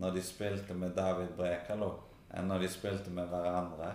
når 0.00 0.16
de 0.16 0.22
spilte 0.24 0.76
med 0.76 0.94
David 0.96 1.34
Brekalo, 1.36 1.90
enn 2.32 2.48
når 2.48 2.64
de 2.64 2.70
spilte 2.72 3.12
med 3.12 3.28
hverandre. 3.28 3.90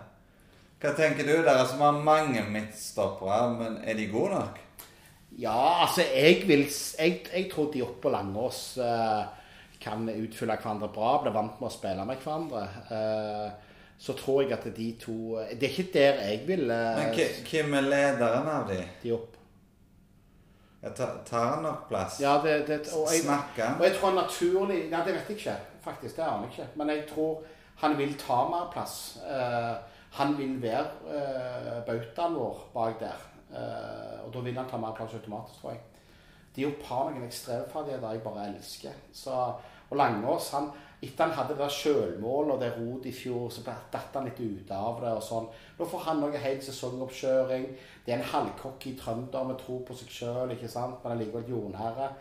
Hva 0.82 0.94
tenker 0.98 1.26
du? 1.26 1.34
Dere 1.42 1.66
som 1.70 1.82
har 1.82 1.98
mange 1.98 2.42
midtstoppere, 2.50 3.42
men 3.58 3.80
er 3.86 3.98
de 3.98 4.08
gode 4.10 4.38
nok? 4.38 4.62
Ja, 5.38 5.82
altså 5.86 6.02
jeg 6.02 6.42
vil 6.46 6.66
Jeg, 6.66 7.22
jeg 7.32 7.50
tror 7.50 7.70
Diop 7.72 8.04
og 8.04 8.12
Langås 8.12 8.76
uh, 8.78 9.24
kan 9.82 10.06
utfylle 10.10 10.56
hverandre 10.58 10.90
bra, 10.94 11.16
blir 11.22 11.34
vant 11.34 11.58
med 11.60 11.68
å 11.70 11.74
spille 11.74 12.06
med 12.06 12.20
hverandre. 12.22 12.62
Eh, 12.94 13.71
så 13.98 14.12
tror 14.18 14.42
jeg 14.42 14.52
at 14.52 14.64
de 14.76 14.88
to 15.00 15.38
Det 15.60 15.68
er 15.68 15.76
ikke 15.78 15.92
der 15.92 16.20
jeg 16.26 16.42
vil 16.46 16.70
eh, 16.70 16.96
Men 16.98 17.14
hvem 17.50 17.74
er 17.74 17.80
lederen 17.80 18.48
av 18.48 18.68
de? 18.68 18.80
Diop. 19.02 19.36
Jeg 20.82 20.94
tar, 20.98 21.18
tar 21.26 21.54
han 21.54 21.62
nok 21.62 21.88
plass? 21.88 22.20
Ja, 22.20 22.40
det, 22.42 22.66
det, 22.66 22.80
og, 22.92 23.06
jeg, 23.12 23.22
Snakker 23.22 23.64
han? 23.64 23.80
og 23.80 23.86
jeg 23.86 23.96
tror 23.96 24.08
han 24.08 24.18
naturlig 24.24 24.78
Nei, 24.90 25.02
det 25.06 25.14
vet 25.14 25.30
jeg 25.30 25.38
ikke. 25.38 25.56
Faktisk, 25.84 26.16
det 26.16 26.24
aner 26.26 26.48
jeg 26.48 26.52
ikke. 26.52 26.68
Men 26.76 26.90
jeg 26.90 27.04
tror 27.14 27.44
han 27.82 27.98
vil 27.98 28.14
ta 28.18 28.42
mer 28.50 28.68
plass. 28.72 29.18
Uh, 29.22 29.74
han 30.18 30.36
vil 30.38 30.58
være 30.62 30.86
uh, 31.06 31.78
bautaen 31.86 32.34
vår 32.34 32.58
bak 32.74 33.00
der. 33.00 33.22
Uh, 33.50 34.26
og 34.26 34.34
da 34.34 34.42
vil 34.44 34.58
han 34.58 34.68
ta 34.70 34.78
mer 34.78 34.94
plass 34.96 35.14
automatisk, 35.14 35.60
tror 35.60 35.74
jeg. 35.74 35.80
De 36.56 36.66
opp 36.68 36.82
har 36.88 37.10
noen 37.10 37.26
ekstremferdigheter 37.26 38.14
jeg 38.16 38.22
bare 38.26 38.46
elsker. 38.50 38.98
Så, 39.12 39.38
og 39.90 39.96
Langås, 39.96 40.50
han, 40.52 40.68
etter 41.02 41.24
han 41.24 41.34
hadde 41.34 41.56
det 41.58 41.66
der 41.66 42.24
og 42.24 42.60
det 42.60 42.72
rot 42.76 43.06
i 43.06 43.12
fjor, 43.12 43.48
så 43.50 43.64
datt 43.66 44.14
han 44.14 44.28
litt 44.28 44.38
ut 44.40 44.70
av 44.70 45.00
det. 45.02 45.10
og 45.10 45.22
sånn. 45.22 45.48
Nå 45.78 45.86
får 45.90 46.04
han 46.06 46.20
noe 46.22 46.38
hel 46.38 46.60
sesongoppkjøring. 46.62 47.64
Det 48.06 48.12
er 48.12 48.20
en 48.20 48.30
halvcocky 48.34 48.94
trønder 48.98 49.48
med 49.48 49.58
tro 49.58 49.80
på 49.86 49.96
seg 49.98 50.12
sjøl, 50.14 50.52
men 50.52 51.16
allikevel 51.16 51.50
jordnære. 51.50 52.12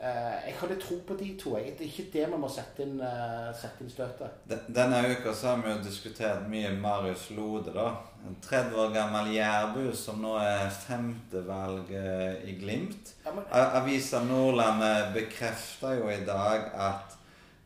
Eh, 0.00 0.36
jeg 0.46 0.54
har 0.56 0.70
litt 0.70 0.80
tro 0.80 0.96
på 1.04 1.14
de 1.16 1.26
to. 1.40 1.50
Jeg. 1.58 1.74
Det 1.78 1.84
er 1.84 1.90
ikke 1.90 2.12
det 2.12 2.26
vi 2.32 2.40
må 2.40 2.48
sette 2.48 2.84
inn, 2.86 3.00
eh, 3.04 3.50
sette 3.56 3.84
inn 3.84 3.92
støtet. 3.92 4.46
Denne 4.48 5.00
uka 5.12 5.32
så 5.32 5.50
har 5.50 5.62
vi 5.64 5.72
jo 5.72 5.82
diskutert 5.84 6.48
mye 6.48 6.70
Marius 6.76 7.26
Lode, 7.36 7.72
da. 7.74 7.86
En 8.24 8.36
30 8.40 8.76
år 8.80 8.94
gammel 8.94 9.32
jærbu 9.34 9.94
som 9.96 10.20
nå 10.20 10.38
er 10.40 10.68
femtevalg 10.72 11.92
eh, 11.92 12.48
i 12.48 12.56
Glimt. 12.60 13.12
Ja, 13.24 13.32
men, 13.36 13.44
Avisa 13.52 14.22
Nordland 14.24 14.84
bekrefter 15.16 16.00
jo 16.00 16.08
i 16.08 16.20
dag 16.24 16.72
at 16.72 17.19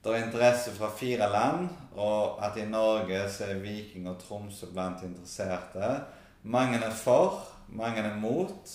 det 0.05 0.13
er 0.13 0.27
interesse 0.27 0.73
fra 0.77 0.91
fire 0.93 1.31
land, 1.33 1.69
og 1.97 2.43
at 2.45 2.59
i 2.61 2.67
Norge 2.69 3.23
så 3.33 3.47
er 3.49 3.63
Viking 3.63 4.09
og 4.11 4.19
Tromsø 4.21 4.69
blant 4.73 5.03
interesserte. 5.07 5.95
Mange 6.43 6.77
er 6.77 6.93
for, 6.93 7.41
mange 7.73 8.03
er 8.05 8.17
mot. 8.21 8.75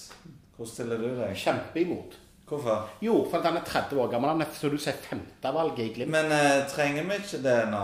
Hvordan 0.56 0.72
stiller 0.74 0.98
du 0.98 1.12
deg? 1.20 1.36
Kjempeimot. 1.38 2.18
Hvorfor? 2.50 2.90
Jo, 3.06 3.28
for 3.30 3.46
han 3.46 3.60
er 3.60 3.66
30 3.66 4.02
år 4.02 4.10
gammel. 4.12 4.30
Han 4.34 4.42
er 4.42 4.54
så 4.58 4.72
du 4.74 4.78
sier 4.82 4.98
femtevalget 5.06 5.84
i 5.86 5.92
Glimt. 5.94 6.12
Men 6.12 6.34
eh, 6.34 6.64
trenger 6.72 7.06
vi 7.06 7.20
ikke 7.22 7.42
det 7.46 7.58
nå? 7.70 7.84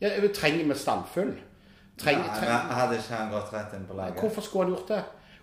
Ja, 0.00 0.12
vi 0.22 0.30
trenger 0.34 0.68
vi 0.70 0.76
standfull? 0.78 1.32
Treng, 2.00 2.20
Nei, 2.22 2.36
trenger, 2.38 2.70
Hadde 2.78 3.00
ikke 3.00 3.16
han 3.18 3.32
gått 3.34 3.50
rett 3.52 3.74
inn 3.76 3.88
på 3.88 3.96
laget? 3.98 4.22
Hvorfor 4.22 4.46
skulle 4.46 4.68
han 4.68 4.76
gjort 4.76 4.92
det? 4.94 5.00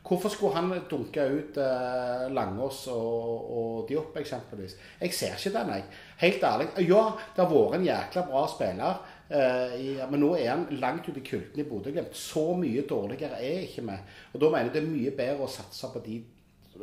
Hvorfor 0.07 0.31
skulle 0.31 0.55
han 0.55 0.71
dunke 0.87 1.23
ut 1.27 1.57
eh, 1.59 2.27
Langås 2.31 2.85
og, 2.93 3.49
og 3.57 3.89
Diop, 3.89 4.15
eksempelvis? 4.21 4.77
Jeg 5.01 5.13
ser 5.13 5.35
ikke 5.35 5.51
den, 5.57 5.73
jeg. 5.75 5.83
Helt 6.21 6.45
ærlig. 6.47 6.67
Ja, 6.87 7.01
det 7.35 7.43
har 7.43 7.51
vært 7.51 7.75
en 7.75 7.87
jækla 7.87 8.23
bra 8.29 8.45
spiller, 8.51 9.01
eh, 9.27 9.75
i, 9.83 9.89
men 10.07 10.23
nå 10.23 10.31
er 10.37 10.53
han 10.53 10.65
langt 10.79 11.09
ute 11.09 11.19
i 11.19 11.27
kulten 11.27 11.59
i 11.59 11.67
Bodø-Glimt. 11.67 12.15
Så 12.15 12.45
mye 12.55 12.85
dårligere 12.87 13.41
er 13.43 13.67
ikke 13.67 13.83
vi. 13.89 13.99
Og 14.33 14.41
da 14.43 14.51
mener 14.53 14.69
jeg 14.69 14.77
det 14.77 14.83
er 14.85 14.91
mye 14.93 15.15
bedre 15.19 15.47
å 15.47 15.51
satse 15.51 15.91
på 15.91 16.03
de 16.07 16.21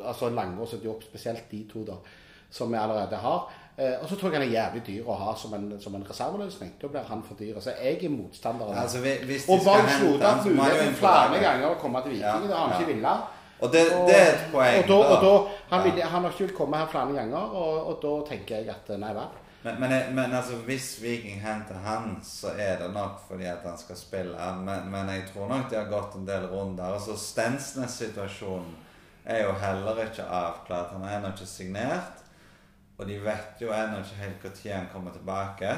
altså 0.03 0.29
Langås 0.29 0.75
og 0.77 0.83
Diop, 0.83 1.03
spesielt 1.03 1.49
de 1.51 1.63
to, 1.71 1.85
da, 1.87 1.97
som 2.51 2.71
vi 2.71 2.77
allerede 2.77 3.19
har. 3.25 3.49
Eh, 3.77 3.95
og 4.01 4.09
så 4.09 4.15
tror 4.15 4.31
jeg 4.31 4.39
han 4.39 4.47
er 4.47 4.53
jævlig 4.53 4.81
dyr 4.87 5.07
å 5.11 5.15
ha 5.19 5.31
som 5.35 5.53
en, 5.57 5.65
som 5.83 5.95
en 5.97 6.05
reserveløsning. 6.07 6.75
Da 6.81 6.87
blir 6.87 7.07
han 7.09 7.23
for 7.27 7.39
dyr. 7.39 7.57
Så 7.59 7.73
jeg 7.75 7.97
er 8.05 8.13
motstander 8.13 8.69
av 8.69 8.75
det. 8.75 8.83
Altså, 8.85 9.01
hvis 9.03 9.47
de 9.47 9.51
Og 9.51 9.65
hente 9.67 9.97
Slode 9.99 10.29
har 10.29 10.45
jo 10.45 10.53
muligheten 10.59 10.99
flere 10.99 11.41
ganger 11.43 11.67
å 11.73 11.79
komme 11.81 12.03
til 12.05 12.15
Viking. 12.15 12.27
Ja, 12.29 12.37
Det 12.39 12.55
har 12.55 12.61
han 12.61 12.71
ja. 12.71 12.77
ikke 12.79 12.93
villet. 12.93 13.33
Og 13.59 13.71
det, 13.71 13.81
det 14.07 14.15
er 14.15 14.29
et 14.33 14.45
poeng. 14.51 14.77
Og 14.79 14.87
da, 14.91 14.99
og 15.15 15.25
da 15.25 15.33
han, 15.73 15.83
vil, 15.83 16.01
han 16.03 16.23
har 16.23 16.31
ikke 16.31 16.45
villet 16.45 16.57
komme 16.57 16.79
her 16.79 16.87
flere 16.91 17.17
ganger, 17.19 17.57
og, 17.63 17.89
og 17.89 17.99
da 18.03 18.13
tenker 18.29 18.55
jeg 18.61 18.71
at 18.71 18.95
nei 18.99 19.11
vel. 19.15 19.41
Men, 19.65 19.79
men, 19.81 19.93
men 20.15 20.33
altså, 20.37 20.59
hvis 20.67 20.89
Viking 21.01 21.39
henter 21.41 21.79
han, 21.83 22.19
så 22.23 22.53
er 22.55 22.77
det 22.79 22.91
nok 22.93 23.23
fordi 23.27 23.47
at 23.49 23.63
han 23.65 23.79
skal 23.81 23.97
spille. 23.99 24.51
Men, 24.63 24.91
men 24.93 25.09
jeg 25.09 25.23
tror 25.33 25.49
nok 25.51 25.71
de 25.71 25.79
har 25.79 25.89
gått 25.91 26.15
en 26.19 26.27
del 26.27 26.45
runder. 26.51 26.95
Altså, 26.95 27.17
Stensnes-situasjonen 27.19 28.75
er 29.25 29.43
jo 29.47 29.55
heller 29.59 30.03
ikke 30.05 30.27
avklart. 30.29 30.93
Han 30.93 31.07
er 31.07 31.17
ennå 31.17 31.33
ikke 31.33 31.49
signert. 31.49 32.21
Og 32.95 33.07
de 33.07 33.17
vet 33.19 33.61
jo 33.61 33.73
ennå 33.75 33.99
ikke 34.01 34.21
helt 34.21 34.45
når 34.47 34.73
han 34.73 34.89
kommer 34.93 35.15
tilbake. 35.15 35.71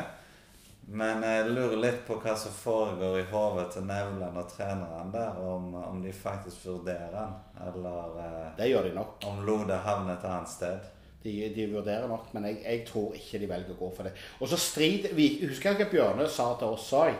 Men 0.88 1.24
jeg 1.26 1.50
lurer 1.52 1.80
litt 1.82 2.04
på 2.08 2.16
hva 2.24 2.34
som 2.40 2.54
foregår 2.56 3.18
i 3.20 3.26
hodet 3.28 3.66
til 3.74 3.84
Nevland 3.90 4.38
og 4.40 4.52
treneren 4.54 5.10
der. 5.12 5.40
Om, 5.44 5.74
om 5.82 5.98
de 6.04 6.14
faktisk 6.16 6.64
vurderer 6.70 7.18
han, 7.18 7.34
eller 7.68 8.22
eh, 8.24 8.46
Det 8.60 8.70
gjør 8.70 8.88
de 8.88 8.94
nok. 8.96 9.18
om 9.28 9.42
Lode 9.46 9.82
havner 9.84 10.16
et 10.16 10.28
annet 10.30 10.54
sted. 10.54 10.86
De, 11.24 11.34
de 11.52 11.66
vurderer 11.74 12.08
nok, 12.08 12.30
men 12.38 12.46
jeg, 12.48 12.62
jeg 12.64 12.86
tror 12.88 13.18
ikke 13.18 13.42
de 13.42 13.50
velger 13.50 13.74
å 13.74 13.80
gå 13.82 13.90
for 13.98 14.08
det. 14.08 14.14
Og 14.40 14.48
så 14.48 14.60
strid 14.62 15.10
vi, 15.18 15.26
Husker 15.44 15.74
jeg 15.74 15.82
hva 15.82 15.90
Bjørne 15.92 16.30
sa 16.32 16.54
til 16.62 16.78
oss 16.78 16.88
òg? 16.96 17.18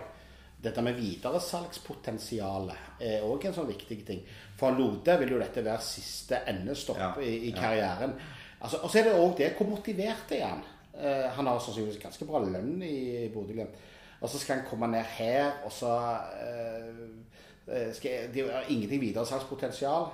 Dette 0.64 0.82
med 0.82 0.96
videresalgspotensialet 0.98 3.02
er 3.04 3.26
òg 3.28 3.44
en 3.46 3.54
sånn 3.54 3.68
viktig 3.70 4.00
ting. 4.08 4.24
For 4.58 4.74
Lode 4.74 5.18
vil 5.22 5.36
jo 5.36 5.42
dette 5.42 5.62
være 5.66 5.84
siste 5.86 6.40
endestopp 6.50 6.98
Ja, 7.04 7.12
i, 7.22 7.36
i 7.50 7.52
ja. 7.52 7.60
Altså, 8.62 8.78
og 8.78 8.90
så 8.90 9.00
er 9.00 9.08
det 9.08 9.14
òg 9.14 9.38
det 9.38 9.54
hvor 9.58 9.70
motivert 9.70 10.32
er 10.32 10.46
han? 10.46 10.66
Uh, 10.98 11.30
han 11.36 11.48
har 11.48 11.60
sannsynligvis 11.62 12.02
ganske 12.02 12.26
bra 12.26 12.42
lønn 12.42 12.82
i 12.82 13.30
Bodø-Glimt. 13.34 13.78
Og 14.22 14.30
så 14.30 14.40
skal 14.42 14.58
han 14.58 14.66
komme 14.66 14.88
ned 14.90 15.06
her, 15.18 15.52
og 15.66 15.72
så 15.72 15.94
uh, 15.94 17.94
skal, 17.94 18.34
Det 18.34 18.48
er 18.48 18.70
ingenting 18.70 19.02
videresalgspotensial. 19.02 20.08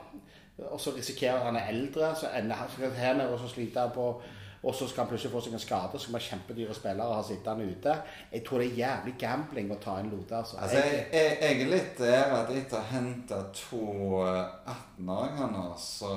Og 0.58 0.82
så 0.82 0.92
risikerer 0.96 1.46
han 1.46 1.56
er 1.56 1.70
eldre, 1.72 2.16
så 2.16 2.28
ender 2.38 2.56
han 2.56 2.92
her 2.92 3.14
nede 3.14 3.34
og 3.34 3.40
så 3.40 3.48
sliter 3.48 3.90
på 3.90 4.22
og 4.64 4.76
så 4.76 4.88
skal 4.88 5.04
han 5.04 5.10
plutselig 5.10 5.32
få 5.32 5.42
seg 5.44 5.56
en 5.58 5.60
skade, 5.60 6.00
så 6.00 6.12
ha 6.14 6.20
kjempedyre 6.24 6.76
spillere 6.76 7.08
og 7.12 7.18
ha 7.18 7.24
sittende 7.28 7.66
ute. 7.68 7.96
Jeg 8.32 8.46
tror 8.48 8.62
det 8.62 8.70
er 8.70 8.78
jævlig 8.78 9.14
gambling 9.20 9.74
å 9.76 9.78
ta 9.84 9.98
inn 10.00 10.12
Lode. 10.14 10.38
Altså. 10.38 10.60
Altså, 10.64 10.78
jeg, 10.78 11.02
jeg, 11.12 11.34
jeg 11.42 11.66
er 11.66 11.72
litt 11.74 12.00
at 12.08 12.54
etter 12.56 12.80
å 12.80 12.86
hente 12.94 13.42
to 13.60 13.82
18-åringer 14.24 15.52
nå, 15.52 15.66
så 15.80 16.14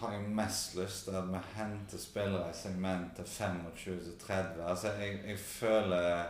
har 0.00 0.12
jeg 0.12 0.28
mest 0.36 0.76
lyst 0.76 1.04
til 1.06 1.16
at 1.16 1.28
vi 1.30 1.40
henter 1.56 1.98
spillere 1.98 2.50
i 2.50 2.56
segmentet 2.56 3.26
25-30. 3.26 4.62
Altså, 4.68 4.92
jeg, 5.00 5.18
jeg 5.28 5.38
føler 5.38 6.24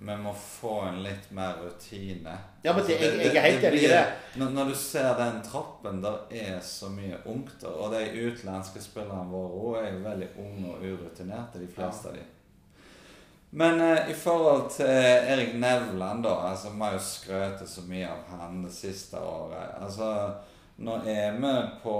vi 0.00 0.16
må 0.16 0.32
få 0.34 0.80
en 0.86 1.00
litt 1.02 1.30
mer 1.34 1.56
rutine. 1.58 2.36
Ja, 2.62 2.72
men 2.72 2.84
det, 2.86 2.94
Altså, 2.94 3.18
jeg, 3.18 3.34
jeg 3.34 3.36
er 3.36 3.46
helt 3.50 3.64
enig 3.66 3.82
i 3.82 3.88
det. 3.90 4.04
Når, 4.38 4.50
når 4.54 4.70
du 4.70 4.74
ser 4.78 5.08
den 5.18 5.40
troppen, 5.42 5.98
der 6.04 6.20
er 6.30 6.60
så 6.62 6.90
mye 6.92 7.18
ungt. 7.26 7.64
Og 7.66 7.90
de 7.96 8.04
utenlandske 8.14 8.82
spillerne 8.82 9.26
våre 9.32 9.82
er 9.82 9.96
jo 9.96 10.04
veldig 10.04 10.28
unge 10.38 10.74
og 10.74 10.84
urutinerte, 10.86 11.58
de 11.58 11.70
fleste 11.74 12.12
av 12.12 12.20
dem. 12.20 12.28
Men 13.50 13.80
eh, 13.80 14.10
i 14.12 14.14
forhold 14.14 14.70
til 14.76 14.86
Erik 14.86 15.54
Nevland, 15.58 16.22
da 16.22 16.36
altså 16.50 16.70
Vi 16.70 16.84
har 16.84 16.94
jo 16.94 17.02
skrøtet 17.02 17.68
så 17.68 17.82
mye 17.88 18.06
av 18.12 18.38
han 18.38 18.62
det 18.68 18.72
siste 18.76 19.18
året. 19.18 19.74
Altså, 19.82 20.12
nå 20.84 21.00
er 21.10 21.40
vi 21.42 21.54
på 21.82 21.98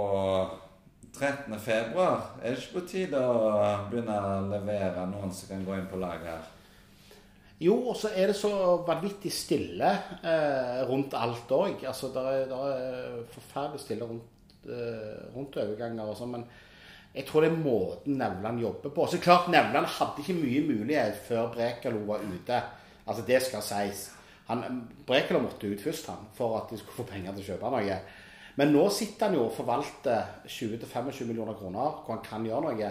13. 1.15 1.59
februar. 1.59 2.35
Er 2.41 2.53
det 2.53 2.63
ikke 2.63 2.79
på 2.79 2.85
tide 2.87 3.19
å 3.19 3.49
begynne 3.89 4.15
å 4.15 4.39
levere 4.51 5.05
noen 5.09 5.33
som 5.35 5.51
kan 5.51 5.65
gå 5.67 5.75
inn 5.75 5.89
på 5.91 5.99
laget 6.01 6.31
her? 6.31 6.47
Jo, 7.59 7.75
og 7.91 7.97
så 7.99 8.13
er 8.15 8.31
det 8.31 8.37
så 8.39 8.51
vanvittig 8.87 9.31
stille 9.35 9.89
eh, 10.23 10.77
rundt 10.87 11.15
alt 11.19 11.51
òg. 11.51 11.81
Altså, 11.89 12.07
det 12.15 12.23
er, 12.23 12.53
er 12.55 13.17
forferdelig 13.33 13.81
stille 13.83 14.07
rundt, 14.07 14.69
eh, 14.69 15.25
rundt 15.33 15.57
overganger 15.59 16.07
og 16.07 16.15
sånn. 16.15 16.37
Men 16.37 16.45
jeg 17.11 17.25
tror 17.27 17.43
det 17.43 17.49
er 17.51 17.59
måten 17.59 18.15
Nevland 18.21 18.63
jobber 18.63 18.93
på. 18.95 19.09
Så 19.11 19.19
klart, 19.19 19.49
Nevland 19.51 19.91
hadde 19.97 20.23
ikke 20.23 20.37
mye 20.39 20.63
mulighet 20.69 21.19
før 21.27 21.51
Brekalo 21.51 22.05
var 22.07 22.23
ute. 22.23 22.61
Altså, 23.03 23.27
det 23.27 23.41
skal 23.43 23.65
sies. 23.65 24.05
Han, 24.47 24.85
Brekalo 25.05 25.43
måtte 25.43 25.67
ut 25.67 25.83
først, 25.83 26.07
han, 26.13 26.29
for 26.37 26.61
at 26.61 26.71
de 26.71 26.79
skulle 26.79 27.01
få 27.01 27.09
penger 27.11 27.35
til 27.35 27.43
å 27.43 27.49
kjøpe 27.51 27.73
noe. 27.75 27.99
Men 28.59 28.73
nå 28.75 28.89
sitter 28.91 29.29
han 29.29 29.37
jo 29.37 29.45
og 29.45 29.55
forvalter 29.55 30.43
20-25 30.47 31.29
millioner 31.29 31.55
kroner, 31.55 32.01
hvor 32.03 32.17
han 32.17 32.25
kan 32.25 32.47
gjøre 32.47 32.73
noe. 32.73 32.89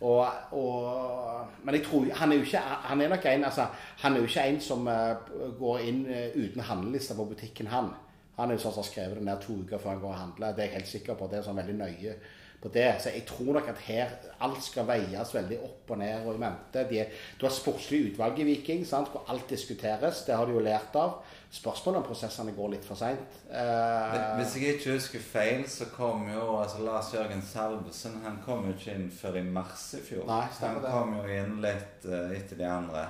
Og, 0.00 0.20
og, 0.56 1.48
men 1.64 1.76
jeg 1.76 1.84
tror, 1.84 2.06
han 2.16 2.32
er 2.32 2.38
jo 2.38 2.44
ikke 2.46 2.60
han 2.88 3.00
er 3.04 3.10
nok 3.12 3.26
en, 3.28 3.42
altså, 3.44 3.66
han 4.00 4.14
er 4.14 4.22
jo 4.22 4.28
ikke 4.30 4.44
en 4.48 4.60
som 4.64 4.86
uh, 4.88 5.50
går 5.58 5.82
inn 5.90 6.04
uh, 6.08 6.38
uten 6.38 6.64
handleliste 6.64 7.16
på 7.18 7.26
butikken, 7.34 7.68
han. 7.68 7.90
Han 8.38 8.48
er 8.48 8.56
jo 8.56 8.62
sånn 8.62 8.78
som 8.78 8.84
har 8.84 8.88
skrevet 8.88 9.18
det 9.18 9.26
ned 9.26 9.42
to 9.42 9.58
uker 9.60 9.82
før 9.82 9.92
han 9.92 10.04
går 10.04 10.14
og 10.14 10.20
handler. 10.22 10.54
Det 10.56 10.64
er 10.64 10.70
jeg 10.70 10.76
helt 10.78 10.92
sikker 10.94 11.18
på. 11.18 11.28
Det 11.28 11.40
er 11.40 11.44
sånn 11.44 11.60
veldig 11.60 11.74
nøye 11.76 12.14
på 12.62 12.70
det. 12.72 12.86
Så 13.02 13.12
jeg 13.12 13.26
tror 13.28 13.52
nok 13.58 13.68
at 13.68 13.82
her 13.84 14.14
alt 14.46 14.62
skal 14.64 14.88
veies 14.88 15.34
veldig 15.34 15.58
opp 15.66 15.92
og 15.92 16.00
ned 16.00 16.24
og 16.24 16.38
i 16.38 16.40
mente. 16.46 16.86
De, 16.88 17.02
du 17.36 17.44
har 17.44 17.52
sportslig 17.52 18.00
utvalg 18.10 18.40
i 18.40 18.46
Viking, 18.48 18.86
sant? 18.88 19.12
hvor 19.12 19.28
alt 19.28 19.52
diskuteres. 19.52 20.24
Det 20.24 20.36
har 20.36 20.48
du 20.48 20.56
jo 20.56 20.64
lært 20.64 20.96
av. 20.96 21.18
Spørsmålet 21.50 21.98
om 21.98 22.04
prosessene 22.06 22.52
går 22.54 22.68
litt 22.76 22.84
for 22.86 22.98
seint. 22.98 23.32
Uh, 23.50 24.36
Hvis 24.38 24.52
jeg 24.54 24.76
ikke 24.76 24.92
husker 24.94 25.22
feil, 25.24 25.64
så 25.66 25.88
kom 25.90 26.28
jo 26.30 26.44
altså 26.60 26.84
Lars 26.86 27.08
Jørgen 27.10 27.42
Salvesen 27.42 28.20
Han 28.22 28.38
kom 28.44 28.68
jo 28.68 28.76
ikke 28.76 28.94
inn 28.94 29.08
før 29.10 29.40
i 29.40 29.42
mars 29.42 29.88
i 29.98 30.02
fjor. 30.06 30.28
Nei, 30.28 30.44
han 30.60 30.78
det. 30.78 30.92
kom 30.94 31.16
jo 31.18 31.24
inn 31.34 31.58
litt 31.64 32.06
uh, 32.06 32.30
etter 32.36 32.60
de 32.60 32.68
andre. 32.70 33.02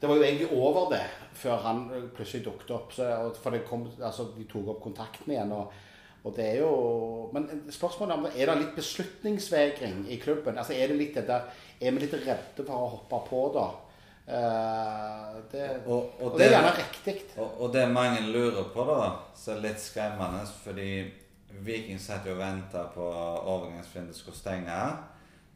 Det 0.00 0.10
var 0.10 0.18
jo 0.18 0.26
egentlig 0.26 0.50
over 0.58 0.90
det 0.96 1.04
før 1.38 1.62
han 1.62 1.86
plutselig 2.16 2.48
dukket 2.48 2.74
opp. 2.74 2.90
Så, 2.96 3.06
for 3.38 3.54
det 3.54 3.62
kom, 3.68 3.86
altså, 4.02 4.32
de 4.34 4.48
tok 4.50 4.74
opp 4.74 4.82
kontakten 4.82 5.36
igjen. 5.36 5.54
Og, 5.54 5.70
og 6.26 6.34
det 6.34 6.50
er 6.56 6.60
jo 6.64 6.74
Men 7.32 7.46
spørsmålet 7.70 8.32
er 8.34 8.42
er 8.42 8.50
det 8.50 8.60
litt 8.64 8.76
beslutningsvegring 8.82 10.08
i 10.10 10.18
klubben. 10.18 10.58
Altså 10.58 10.74
Er 10.74 10.90
det 10.90 10.98
litt 10.98 11.14
det 11.14 11.28
der 11.30 11.46
Er 11.78 11.94
vi 11.94 12.02
litt 12.02 12.18
redde 12.18 12.66
for 12.66 12.74
å 12.74 12.94
hoppe 12.98 13.22
på, 13.30 13.46
da? 13.54 13.70
Uh, 14.26 15.36
det, 15.52 15.82
Og, 15.86 16.08
og, 16.18 16.32
og 16.32 16.38
det 16.38 16.48
er 16.48 16.56
gjerne 16.56 16.72
riktig. 16.74 17.12
og, 17.36 17.60
og 17.60 17.72
det 17.74 17.84
mange 17.94 18.24
lurer 18.26 18.64
på, 18.74 18.86
da, 18.88 19.12
som 19.38 19.54
er 19.54 19.68
litt 19.68 19.78
skremmende 19.78 20.40
Fordi 20.64 20.88
Viking 21.62 22.00
satt 22.02 22.26
jo 22.26 22.34
og 22.34 22.40
venta 22.40 22.82
på 22.90 23.06
overgangsvinduet 23.06 24.18
skulle 24.18 24.36
stenge. 24.36 24.80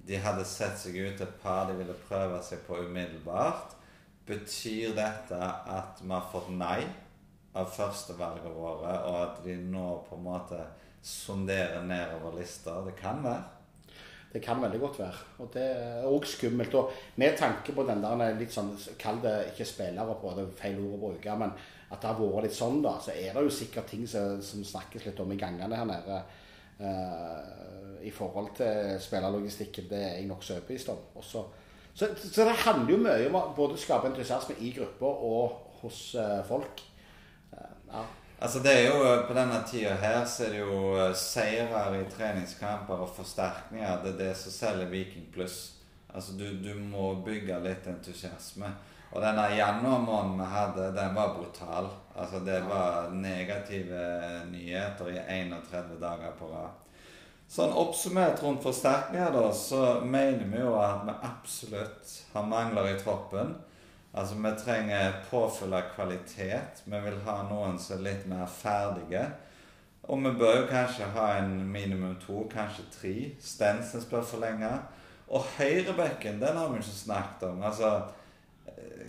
De 0.07 0.17
hadde 0.23 0.47
sett 0.49 0.79
seg 0.81 0.97
ut 0.97 1.21
et 1.21 1.37
par 1.43 1.67
de 1.69 1.77
ville 1.81 1.97
prøve 2.07 2.39
seg 2.47 2.63
på 2.67 2.79
umiddelbart. 2.87 3.75
Betyr 4.27 4.95
dette 4.97 5.41
at 5.41 6.01
vi 6.01 6.13
har 6.15 6.31
fått 6.33 6.53
nei 6.55 6.85
av 7.59 7.67
førstevalget 7.75 8.55
våre, 8.55 8.95
og 9.11 9.17
at 9.25 9.41
de 9.45 9.57
nå 9.59 9.87
på 10.07 10.17
en 10.17 10.27
måte 10.29 10.61
sonderer 11.03 11.83
nedover 11.85 12.39
lista? 12.39 12.79
Det 12.87 12.95
kan 13.01 13.25
være. 13.25 13.60
Det 14.33 14.43
kan 14.43 14.61
veldig 14.63 14.79
godt 14.81 14.99
være. 15.01 15.25
Og 15.43 15.49
det 15.55 15.65
er 15.65 16.07
òg 16.07 16.27
skummelt. 16.29 16.75
Og 16.79 16.93
med 17.19 17.37
tanke 17.39 17.75
på 17.75 17.83
den 17.89 18.03
der 18.05 18.37
litt 18.39 18.55
sånn 18.55 18.77
Kall 19.01 19.19
det 19.25 19.35
ikke 19.51 19.67
spillere 19.67 20.15
på, 20.21 20.35
det 20.37 20.45
er 20.45 20.59
feil 20.61 20.79
ord 20.85 20.99
å 20.99 21.01
bruke, 21.09 21.39
men 21.41 21.55
at 21.91 21.99
det 21.99 22.07
har 22.07 22.21
vært 22.21 22.47
litt 22.47 22.55
sånn, 22.55 22.79
da, 22.85 22.93
så 23.03 23.11
er 23.11 23.35
det 23.35 23.43
jo 23.43 23.55
sikkert 23.55 23.89
ting 23.91 24.05
som, 24.07 24.39
som 24.47 24.63
snakkes 24.67 25.09
litt 25.09 25.23
om 25.23 25.33
i 25.35 25.39
gangene 25.41 25.81
her 25.81 25.89
nede. 25.89 26.21
Uh, 26.81 27.97
I 28.07 28.13
forhold 28.15 28.55
til 28.57 28.95
spillerlogistikken. 29.03 29.91
Det 29.91 29.99
er 29.99 30.15
jeg 30.21 30.29
nokså 30.31 30.61
overbevist 30.61 30.93
om. 30.95 31.03
Også, 31.19 31.43
så, 31.91 32.13
så 32.15 32.47
det 32.47 32.55
handler 32.63 32.95
jo 32.95 33.01
mye 33.03 33.27
om 33.27 33.41
å 33.41 33.43
både 33.57 33.81
skape 33.83 34.09
entusiasme 34.13 34.57
i 34.63 34.71
grupper 34.79 35.27
og 35.27 35.59
hos 35.83 35.99
uh, 36.15 36.39
folk. 36.47 36.87
Uh, 37.51 37.75
ja. 37.91 38.07
Altså 38.41 38.59
det 38.65 38.73
er 38.73 38.87
jo, 38.89 39.23
På 39.29 39.35
denne 39.37 39.61
tida 39.69 39.95
her 40.01 40.25
så 40.25 40.47
er 40.47 40.55
det 40.55 40.61
jo 40.63 40.77
eh, 40.97 41.15
seirer 41.17 41.99
i 41.99 42.07
treningskamper 42.09 43.03
og 43.05 43.13
forsterkninger. 43.17 44.01
Det 44.05 44.15
er 44.15 44.23
det 44.25 44.37
som 44.37 44.55
selger 44.55 44.89
Viking 44.89 45.27
pluss. 45.33 45.59
Altså 46.15 46.33
du, 46.39 46.47
du 46.65 46.73
må 46.81 47.13
bygge 47.25 47.61
litt 47.61 47.87
entusiasme. 47.87 48.73
Og 49.11 49.21
denne 49.23 49.45
januarmåneden 49.53 50.39
vi 50.39 50.49
hadde, 50.55 50.89
den 50.97 51.15
var 51.15 51.35
brutal. 51.37 51.91
Altså 52.17 52.41
Det 52.47 52.61
var 52.69 53.11
negative 53.13 54.01
nyheter 54.51 55.13
i 55.13 55.19
31 55.19 55.99
dager 56.01 56.33
på 56.39 56.49
rad. 56.53 56.79
Sånn 57.51 57.73
oppsummert 57.75 58.41
rundt 58.45 58.63
forsterkninger, 58.63 59.33
da, 59.35 59.49
så 59.53 59.99
mener 60.07 60.45
vi 60.47 60.61
jo 60.63 60.77
at 60.79 61.03
vi 61.03 61.17
absolutt 61.27 62.13
har 62.33 62.47
mangler 62.47 62.93
i 62.93 62.99
troppen. 63.01 63.57
Altså, 64.15 64.35
vi 64.35 64.51
trenger 64.65 65.13
påfyll 65.31 65.75
av 65.75 65.93
kvalitet. 65.95 66.83
Vi 66.85 67.01
vil 67.05 67.21
ha 67.27 67.37
noen 67.47 67.79
som 67.79 67.99
er 67.99 68.07
litt 68.09 68.27
mer 68.31 68.47
ferdige. 68.51 69.27
Og 70.11 70.19
vi 70.25 70.33
bør 70.41 70.63
jo 70.63 70.71
kanskje 70.71 71.11
ha 71.15 71.27
en 71.39 71.53
minimum 71.71 72.17
to, 72.25 72.43
kanskje 72.51 72.87
tre. 72.95 73.15
Stensnes 73.41 74.09
bør 74.11 74.27
forlenge. 74.27 74.71
Og 75.31 75.45
høyrebekken, 75.59 76.41
den 76.43 76.57
har 76.59 76.73
vi 76.73 76.83
ikke 76.83 76.97
snakket 77.05 77.49
om. 77.53 77.63
Altså, 77.63 78.01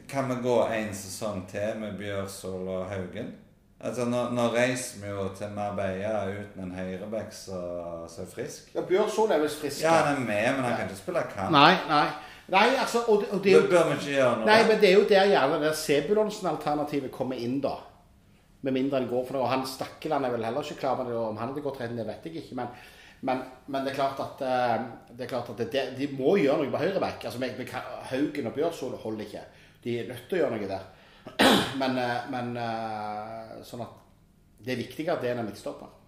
kan 0.10 0.30
vi 0.30 0.42
gå 0.44 0.58
en 0.68 0.94
sesong 0.96 1.48
til 1.50 1.80
med 1.80 1.98
Bjørsol 1.98 2.68
og 2.68 2.86
Haugen? 2.92 3.34
Altså, 3.82 4.06
nå, 4.06 4.28
nå 4.30 4.44
reiser 4.54 5.02
vi 5.02 5.10
jo 5.10 5.24
til 5.38 5.50
Marbella 5.56 6.28
uten 6.30 6.68
en 6.68 6.76
høyrebekk 6.78 7.32
som 7.34 8.04
som 8.12 8.26
er 8.28 8.30
frisk. 8.36 8.70
Ja, 8.76 8.84
Bjørsol 8.86 9.32
er 9.32 9.42
visst 9.42 9.62
frisk. 9.62 9.82
Ja, 9.82 9.96
han 10.06 10.22
er 10.22 10.28
med, 10.28 10.56
men 10.56 10.64
han 10.68 10.76
kan 10.78 10.90
ikke 10.90 11.00
spille 11.00 11.24
kamp. 11.34 11.50
Nei, 11.56 11.74
nei. 11.90 12.06
Nei, 12.52 12.68
altså, 12.76 13.06
og, 13.08 13.24
og 13.32 13.44
det 13.44 13.54
Det 13.56 13.70
bør 13.72 13.86
vi 13.88 13.98
ikke 13.98 14.16
gjøre 14.18 14.32
noe. 14.42 14.48
Nei, 14.50 14.60
men 14.68 14.80
det 14.82 14.90
er 14.90 14.98
jo 14.98 15.06
der 15.08 15.30
gjerne 15.32 15.60
det 15.62 15.72
Sebulonsen-alternativet 15.80 17.14
kommer 17.14 17.40
inn, 17.40 17.62
da. 17.64 17.78
Med 18.62 18.76
mindre 18.76 19.00
en 19.00 19.08
går 19.10 19.24
for 19.28 19.38
noe. 19.38 19.46
Og 19.46 19.54
han 19.54 19.64
Stakkeland 19.68 20.28
er 20.28 20.34
vel 20.36 20.44
heller 20.46 20.66
ikke 20.66 20.82
klar, 20.82 21.00
men 21.00 21.14
om 21.16 21.40
han 21.40 21.54
hadde 21.54 21.64
gått 21.64 21.80
rett 21.80 21.94
inn, 21.94 22.02
det 22.02 22.08
vet 22.10 22.28
jeg 22.28 22.44
ikke. 22.44 22.58
Men, 22.60 22.74
men, 23.30 23.46
men 23.72 23.86
det 23.86 23.94
er 23.94 24.00
klart 24.02 24.20
at, 24.26 24.44
eh, 24.44 24.76
det 25.16 25.26
er 25.26 25.32
klart 25.32 25.54
at 25.54 25.64
det, 25.64 25.86
de 25.96 26.10
må 26.18 26.36
gjøre 26.42 26.66
noe 26.66 26.74
på 26.74 26.84
høyreback. 26.84 27.24
Altså, 27.30 27.40
med, 27.40 27.56
med 27.56 27.72
Haugen 28.12 28.52
og 28.52 28.58
Bjørsol 28.58 29.00
holder 29.00 29.30
ikke. 29.30 29.46
De 29.86 29.96
er 30.02 30.12
nødt 30.12 30.28
til 30.28 30.42
å 30.42 30.44
gjøre 30.44 30.58
noe 30.58 30.72
der. 30.76 30.90
Men, 31.82 31.98
eh, 32.02 32.30
men 32.34 32.56
eh, 32.58 33.58
sånn 33.64 33.84
at 33.86 33.98
det 34.66 34.74
er 34.74 34.80
viktigere 34.80 35.16
at 35.16 35.24
det 35.24 35.30
er 35.32 35.40
en 35.40 35.46
midtstopper. 35.46 36.01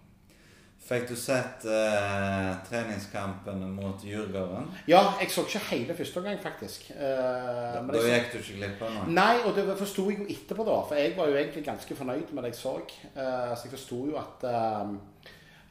Fikk 0.84 1.06
du 1.08 1.14
sett 1.16 1.62
eh, 1.64 2.48
treningskampen 2.68 3.62
mot 3.72 4.02
Djurgården? 4.04 4.66
Ja, 4.90 5.00
jeg 5.20 5.30
så 5.32 5.40
ikke 5.46 5.62
hele 5.70 5.94
første 5.96 6.20
omgang, 6.20 6.36
faktisk. 6.42 6.90
Eh, 6.90 6.98
Da, 6.98 7.80
men 7.80 7.94
da 7.94 8.02
så- 8.02 8.10
gikk 8.10 8.32
du 8.32 8.38
ikke 8.38 8.58
glipp 8.58 8.82
av 8.82 8.92
noe? 8.92 9.06
Nei, 9.16 9.38
og 9.46 9.54
det 9.56 9.64
forsto 9.78 10.04
jeg 10.10 10.18
jo 10.18 10.26
etterpå, 10.34 10.66
da. 10.68 10.76
For 10.90 10.94
jeg 11.00 11.16
var 11.16 11.26
jo 11.28 11.38
egentlig 11.40 11.64
ganske 11.64 11.96
fornøyd 11.96 12.32
med 12.36 12.44
det 12.44 12.52
jeg 12.52 12.60
så. 12.60 12.74
Eh, 13.16 13.54
så 13.56 13.64
jeg 13.64 13.72
forsto 13.78 14.02
jo 14.10 14.16
at, 14.20 14.44
eh, 14.44 14.92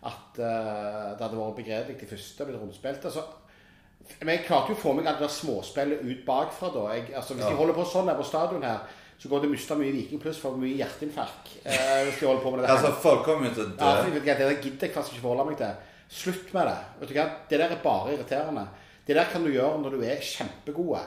at 0.04 0.40
eh, 0.40 1.14
det 1.14 1.22
hadde 1.22 1.38
vært 1.38 1.62
begredelig 1.62 2.00
de 2.00 2.06
første 2.16 2.46
blitt 2.46 2.60
rundspilt. 2.62 3.06
Altså, 3.06 3.24
men 4.22 4.38
jeg 4.38 4.46
klarte 4.48 4.70
jo 4.70 4.76
å 4.76 4.82
få 4.82 4.96
meg 4.96 5.06
alt 5.08 5.20
det 5.20 5.30
småspillet 5.30 6.02
ut 6.02 6.26
bakfra 6.26 6.74
da. 6.74 6.88
Jeg, 6.96 7.14
altså, 7.16 7.36
hvis 7.36 7.44
Ja. 7.46 7.50
de 7.52 7.56
holder 7.56 7.74
på 7.78 7.86
sånn 7.86 8.10
her 8.10 8.16
på 8.18 8.26
stadion 8.26 8.64
her, 8.64 8.80
så 9.24 9.30
går 9.32 9.40
det 9.40 9.48
å 9.48 9.54
miste 9.54 9.76
mye 9.80 9.94
Viking 9.96 10.20
pluss 10.20 10.42
for 10.44 10.60
mye 10.60 10.76
hjerteinfarkt. 10.82 11.54
Eh, 11.64 12.04
hvis 12.10 12.20
de 12.20 12.28
holder 12.28 12.44
på 12.44 12.52
med 12.52 12.66
det 12.66 12.72
Altså, 12.74 12.92
folk 13.00 13.24
kommer 13.24 13.48
jo 13.48 13.54
til 13.56 13.64
å 13.64 13.68
ja, 13.72 13.96
for 13.96 14.10
dø. 14.10 14.12
vet 14.12 14.20
ikke, 14.20 14.38
Det 14.38 14.48
der 14.50 14.62
gidder 14.68 14.88
jeg 14.90 14.96
faktisk 14.98 15.16
ikke 15.16 15.24
forholde 15.24 15.46
meg 15.48 15.58
til. 15.62 15.92
Slutt 16.14 16.54
med 16.54 16.68
det. 16.68 16.78
Vet 17.00 17.10
du 17.10 17.16
hva? 17.16 17.28
Det 17.50 17.60
der 17.62 17.72
er 17.78 17.84
bare 17.86 18.14
irriterende. 18.18 18.68
Det 19.08 19.16
der 19.16 19.32
kan 19.32 19.48
du 19.48 19.52
gjøre 19.54 19.80
når 19.80 19.96
du 19.96 20.04
er 20.04 20.20
kjempegode. 20.28 21.00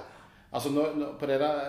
Altså 0.56 0.72
nå, 0.72 0.86
nå, 0.96 1.12
på 1.20 1.28
det 1.28 1.40
der 1.44 1.60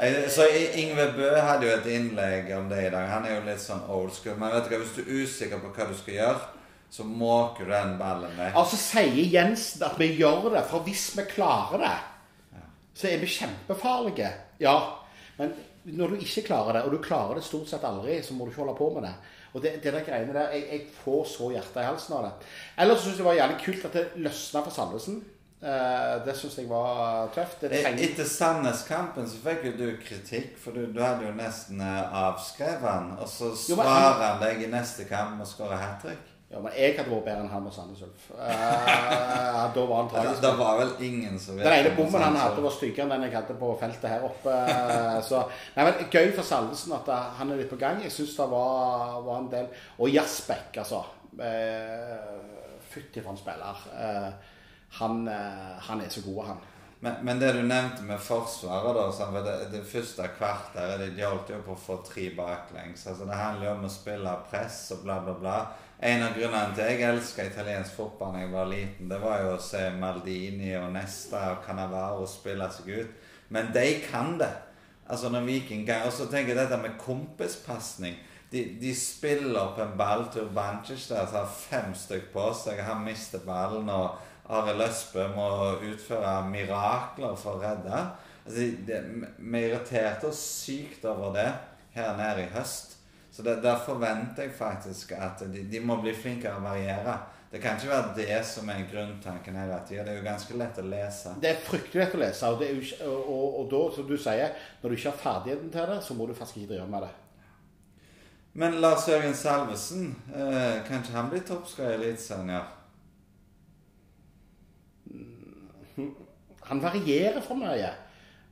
Eh, 0.00 0.28
Så 0.32 0.46
Ingve 0.80 1.12
Bø 1.12 1.28
hadde 1.36 1.66
jo 1.68 1.74
et 1.76 1.86
innlegg 1.92 2.48
om 2.56 2.68
det 2.70 2.86
i 2.86 2.90
dag. 2.92 3.08
Han 3.10 3.26
er 3.28 3.34
jo 3.36 3.42
litt 3.44 3.60
sånn 3.60 3.82
old 3.92 4.14
school. 4.16 4.38
Men 4.40 4.54
vet 4.54 4.64
du 4.64 4.72
hva, 4.72 4.78
hvis 4.80 4.94
du 4.96 5.02
er 5.02 5.26
usikker 5.26 5.60
på 5.60 5.72
hva 5.76 5.88
du 5.90 5.96
skal 5.98 6.14
gjøre, 6.14 6.40
så 6.90 7.04
måker 7.06 7.68
du 7.68 7.70
den 7.74 7.98
ballen 8.00 8.32
vekk. 8.38 8.56
Altså 8.56 8.78
sier 8.80 9.28
Jensen 9.34 9.84
at 9.86 9.98
vi 10.00 10.08
gjør 10.16 10.48
det, 10.56 10.64
for 10.70 10.82
hvis 10.86 11.04
vi 11.18 11.26
klarer 11.30 11.84
det, 11.84 11.98
så 12.96 13.10
er 13.12 13.20
vi 13.22 13.28
kjempefarlige. 13.30 14.32
Ja, 14.60 14.74
men 15.40 15.96
når 15.98 16.12
du 16.14 16.22
ikke 16.22 16.44
klarer 16.46 16.76
det, 16.76 16.84
og 16.86 16.92
du 16.94 17.00
klarer 17.04 17.38
det 17.40 17.44
stort 17.46 17.68
sett 17.70 17.84
aldri, 17.88 18.18
så 18.22 18.36
må 18.36 18.44
du 18.46 18.52
ikke 18.52 18.62
holde 18.64 18.76
på 18.78 18.90
med 18.94 19.08
det. 19.08 19.14
Og 19.54 19.62
det, 19.64 19.74
det 19.82 19.92
der 19.96 20.04
greiene 20.06 20.34
der, 20.36 20.52
jeg, 20.54 20.66
jeg 20.70 20.86
får 21.00 21.24
så 21.32 21.50
hjertet 21.54 21.82
i 21.82 21.86
halsen 21.88 22.16
av 22.18 22.26
det. 22.28 22.32
Ellers 22.84 23.02
syns 23.02 23.16
jeg 23.16 23.22
det 23.24 23.28
var 23.30 23.38
jævlig 23.40 23.60
kult 23.64 23.86
at 23.88 23.96
det 23.98 24.08
løsna 24.28 24.62
for 24.66 24.76
Sandnesen. 24.76 25.20
Eh, 25.60 26.12
det 26.24 26.36
syns 26.38 26.58
jeg 26.60 26.68
var 26.70 27.32
tøft. 27.34 27.64
E- 27.66 27.72
trenger 27.72 28.04
Etter 28.06 28.28
Sandnes-kampen 28.28 29.26
så 29.28 29.40
fikk 29.44 29.66
jo 29.68 29.72
du 29.76 29.86
kritikk, 30.04 30.54
for 30.60 30.76
du, 30.76 30.86
du 30.94 31.00
hadde 31.02 31.26
jo 31.26 31.32
nesten 31.36 31.82
eh, 31.84 32.20
avskrevet 32.22 32.86
han. 32.86 33.10
Og 33.18 33.28
så 33.28 33.50
svarer 33.58 34.22
han- 34.22 34.44
deg 34.44 34.62
i 34.64 34.70
neste 34.72 35.08
kamp 35.10 35.40
og 35.42 35.48
skårer 35.50 35.74
skåre 35.74 35.80
hat 35.82 36.04
trick. 36.04 36.30
Ja, 36.50 36.58
men 36.58 36.72
jeg 36.74 36.96
hadde 36.96 37.12
vært 37.12 37.26
bedre 37.28 37.44
enn 37.44 37.52
han 37.52 37.66
og 37.68 37.74
Sandnes 37.74 38.00
Ulf. 38.02 38.24
Uh, 38.34 39.60
da 39.76 39.84
var 39.86 40.00
han 40.00 40.08
tragisk. 40.10 40.40
det 40.42 40.50
var 40.58 40.80
vel 40.80 40.90
ingen 41.06 41.36
som 41.38 41.54
vet 41.54 41.68
Den 41.68 41.76
ene 41.76 41.92
bommen 41.94 42.24
han 42.24 42.38
hadde, 42.40 42.64
var 42.64 42.74
styggere 42.74 43.06
enn 43.06 43.12
den 43.14 43.26
jeg 43.28 43.36
hadde 43.36 43.54
på 43.60 43.68
feltet 43.78 44.10
her 44.10 44.24
oppe. 44.26 44.56
Så, 45.28 45.44
nei, 45.76 45.86
men 45.86 46.10
Gøy 46.10 46.32
for 46.34 46.48
Salvesen 46.48 46.96
at 46.96 47.12
eh, 47.14 47.28
han 47.38 47.54
er 47.54 47.62
litt 47.62 47.70
på 47.70 47.78
gang. 47.78 48.02
Jeg 48.02 48.10
syns 48.16 48.34
det 48.40 48.48
var, 48.50 49.20
var 49.28 49.44
en 49.44 49.52
del 49.52 49.70
Og 50.02 50.10
Jasbekk, 50.10 50.80
altså. 50.82 51.04
Eh, 51.38 52.34
Fytti 52.90 53.22
for 53.22 53.30
en 53.30 53.38
spiller. 53.38 53.86
Eh, 53.94 54.28
han, 54.98 55.28
eh, 55.28 55.78
han 55.86 56.02
er 56.02 56.08
så 56.08 56.24
god, 56.26 56.44
han. 56.46 56.56
Men, 57.00 57.14
men 57.24 57.38
det 57.40 57.52
du 57.52 57.62
nevnte 57.62 58.02
med 58.04 58.18
Forsvaret, 58.20 58.98
da 58.98 59.28
det, 59.40 59.54
det 59.72 59.84
første 59.88 60.26
kvarteret 60.36 60.98
De 61.00 61.06
de 61.16 61.24
holdt 61.24 61.54
jo 61.54 61.60
på 61.64 61.72
å 61.72 61.80
få 61.80 62.00
tre 62.04 62.26
baklengs. 62.36 63.06
altså 63.06 63.24
Det 63.24 63.38
handler 63.38 63.68
jo 63.70 63.76
om 63.78 63.86
å 63.86 63.92
spille 63.92 64.34
press 64.50 64.82
og 64.96 65.06
bla, 65.06 65.20
bla, 65.24 65.36
bla. 65.38 65.54
En 66.00 66.22
av 66.24 66.32
grunnene 66.32 66.72
til 66.72 66.86
jeg 66.88 67.04
elska 67.04 67.44
italiensk 67.44 67.92
fotball 67.98 68.32
da 68.32 68.40
jeg 68.40 68.52
var 68.54 68.68
liten, 68.70 69.08
det 69.10 69.18
var 69.20 69.42
jo 69.44 69.50
å 69.52 69.60
se 69.60 69.82
Maldini 70.00 70.70
og 70.78 70.94
Nesta 70.94 71.42
og 71.52 71.58
Canavaro 71.66 72.24
spille 72.24 72.68
seg 72.72 72.88
ut. 73.02 73.10
Men 73.52 73.68
de 73.74 73.84
kan 74.06 74.38
det. 74.40 74.52
Altså 75.10 75.28
når 75.28 75.44
Viking 75.44 75.84
kan, 75.86 76.06
Og 76.06 76.12
så 76.12 76.24
tenker 76.30 76.54
jeg 76.54 76.62
dette 76.62 76.78
med 76.80 76.96
kompispasning. 76.98 78.16
De, 78.50 78.62
de 78.80 78.94
spiller 78.96 79.58
opp 79.60 79.78
en 79.78 79.92
ball 79.98 80.24
til 80.32 80.48
Bancic 80.54 81.04
der, 81.10 81.26
har 81.26 81.52
fem 81.52 81.92
stykk 81.94 82.32
på 82.32 82.46
seg. 82.56 82.80
Han 82.86 83.04
mister 83.04 83.44
ballen, 83.44 83.90
og 83.90 84.16
Are 84.50 84.72
Løsbø 84.78 85.28
må 85.34 85.50
utføre 85.86 86.32
mirakler 86.48 87.36
for 87.38 87.58
å 87.58 87.62
redde. 87.62 88.00
Altså, 88.46 88.70
vi 89.38 89.60
irriterte 89.66 90.30
oss 90.32 90.40
sykt 90.64 91.04
over 91.04 91.36
det 91.36 91.50
her 91.94 92.16
nede 92.16 92.46
i 92.46 92.50
høst. 92.56 92.89
Så 93.30 93.42
det, 93.46 93.60
der 93.62 93.76
forventer 93.86 94.42
jeg 94.48 94.52
faktisk 94.58 95.12
at 95.12 95.42
de, 95.52 95.62
de 95.70 95.80
må 95.80 96.00
bli 96.02 96.12
flinkere 96.14 96.58
å 96.58 96.64
variere. 96.64 97.14
Det 97.50 97.58
kan 97.62 97.76
ikke 97.78 97.90
være 97.90 98.14
det 98.16 98.40
som 98.46 98.68
er 98.70 98.84
grunntanken 98.90 99.56
hele 99.58 99.78
tida. 99.86 100.04
Det 100.06 100.12
er 100.12 100.18
jo 100.20 100.26
ganske 100.26 100.58
lett 100.58 100.76
å 100.78 100.84
lese. 100.86 101.32
Det 101.42 101.50
er 101.50 101.62
fryktelig 101.66 102.04
lett 102.04 102.14
å 102.14 102.20
lese. 102.22 102.50
Og, 102.50 102.62
ikke- 102.62 103.06
og, 103.06 103.30
og, 103.34 103.56
og 103.62 103.70
da, 103.72 103.80
som 103.96 104.06
du 104.06 104.16
sier, 104.18 104.52
når 104.82 104.90
du 104.92 104.96
ikke 104.98 105.10
har 105.10 105.22
ferdigheten 105.24 105.70
til 105.74 105.90
det, 105.90 105.98
så 106.06 106.14
må 106.18 106.26
du 106.30 106.34
faktisk 106.38 106.60
ikke 106.62 106.74
drive 106.76 106.86
med 106.90 107.06
det. 107.06 107.12
Men 108.60 108.80
Lars 108.82 109.06
Jørgen 109.08 109.34
Salvesen, 109.38 110.08
eh, 110.34 110.80
kan 110.86 111.02
ikke 111.02 111.14
han 111.14 111.30
bli 111.30 111.40
toppskårer 111.46 111.92
i 112.02 112.10
Eliteserien? 112.10 112.76
Han 116.70 116.80
varierer 116.82 117.40
for 117.44 117.58
mye. 117.58 117.90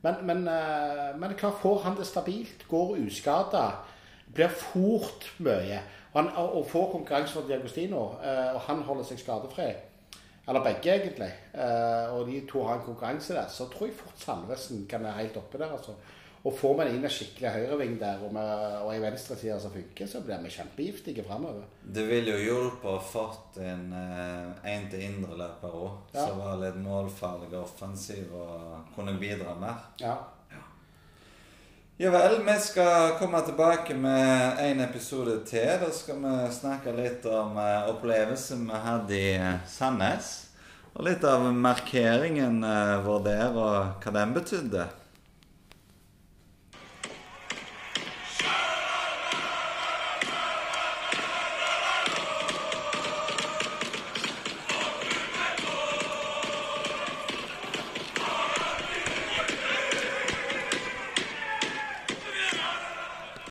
Men, 0.02 0.20
men, 0.26 0.44
eh, 0.48 1.14
men 1.18 1.34
klart 1.38 1.58
får 1.62 1.80
han 1.84 1.96
det 1.98 2.06
stabilt, 2.06 2.62
går 2.70 2.96
uskada, 3.02 3.64
blir 4.38 4.54
fort 4.62 5.28
mye. 5.44 5.82
Og, 6.14 6.22
han, 6.22 6.30
og 6.38 6.64
får 6.70 6.88
konkurranse 6.94 7.34
fra 7.36 7.44
Diagostino, 7.50 8.06
eh, 8.24 8.54
og 8.54 8.60
han 8.70 8.80
holder 8.86 9.04
seg 9.10 9.20
skadefri. 9.20 9.68
Eller 10.48 10.64
begge, 10.64 10.94
egentlig. 10.94 11.28
Eh, 11.52 12.14
Og 12.14 12.24
de 12.30 12.38
to 12.48 12.62
har 12.64 12.78
en 12.78 12.86
konkurranse 12.86 13.34
der. 13.36 13.50
Så 13.52 13.66
tror 13.68 13.86
jeg 13.90 13.98
fort 13.98 14.16
Salvesen 14.22 14.86
kan 14.88 15.02
være 15.04 15.18
helt 15.26 15.36
oppe 15.36 15.58
der. 15.60 15.72
altså. 15.76 15.92
Og 16.46 16.54
får 16.54 16.76
man 16.78 16.88
inn 16.88 17.02
en 17.04 17.10
skikkelig 17.10 17.50
høyreving 17.50 17.96
der 18.00 18.20
og, 18.24 18.30
med, 18.32 18.50
og 18.80 18.92
ei 18.94 19.00
venstreside 19.02 19.56
som 19.60 19.72
funker, 19.74 20.06
så 20.06 20.20
blir 20.24 20.38
vi 20.44 20.48
kjempegiftige 20.54 21.24
framover. 21.26 21.64
Det 21.82 22.04
ville 22.08 22.30
jo 22.30 22.44
hjulpet 22.46 22.88
å 22.88 23.00
fått 23.02 23.58
en, 23.60 23.92
eh, 23.92 24.70
en 24.72 24.86
til 24.88 25.02
indreløper 25.10 25.68
òg, 25.74 25.90
Ja. 26.14 26.26
som 26.28 26.38
var 26.38 26.56
litt 26.62 26.78
målfarlig 26.80 27.50
og 27.52 27.64
offensiv 27.66 28.32
og 28.32 28.86
kunne 28.94 29.18
bidra 29.20 29.54
mer. 29.60 29.82
Ja. 30.00 30.14
Ja 32.00 32.10
vel, 32.10 32.44
vi 32.46 32.52
skal 32.60 33.16
komme 33.18 33.40
tilbake 33.40 33.94
med 33.94 34.58
en 34.62 34.80
episode 34.80 35.40
til. 35.44 35.80
Da 35.80 35.88
skal 35.90 36.20
vi 36.22 36.34
snakke 36.54 36.92
litt 36.94 37.24
om 37.26 37.56
eh, 37.58 37.88
opplevelsen 37.90 38.60
vi 38.68 38.82
hadde 38.84 39.16
i 39.18 39.32
eh, 39.34 39.56
Sandnes. 39.66 40.28
Og 40.92 41.08
litt 41.08 41.26
av 41.26 41.48
markeringen 41.50 42.62
eh, 42.62 42.92
vår 43.02 43.24
der, 43.24 43.50
og 43.50 44.04
hva 44.04 44.12
den 44.14 44.36
betydde. 44.36 44.86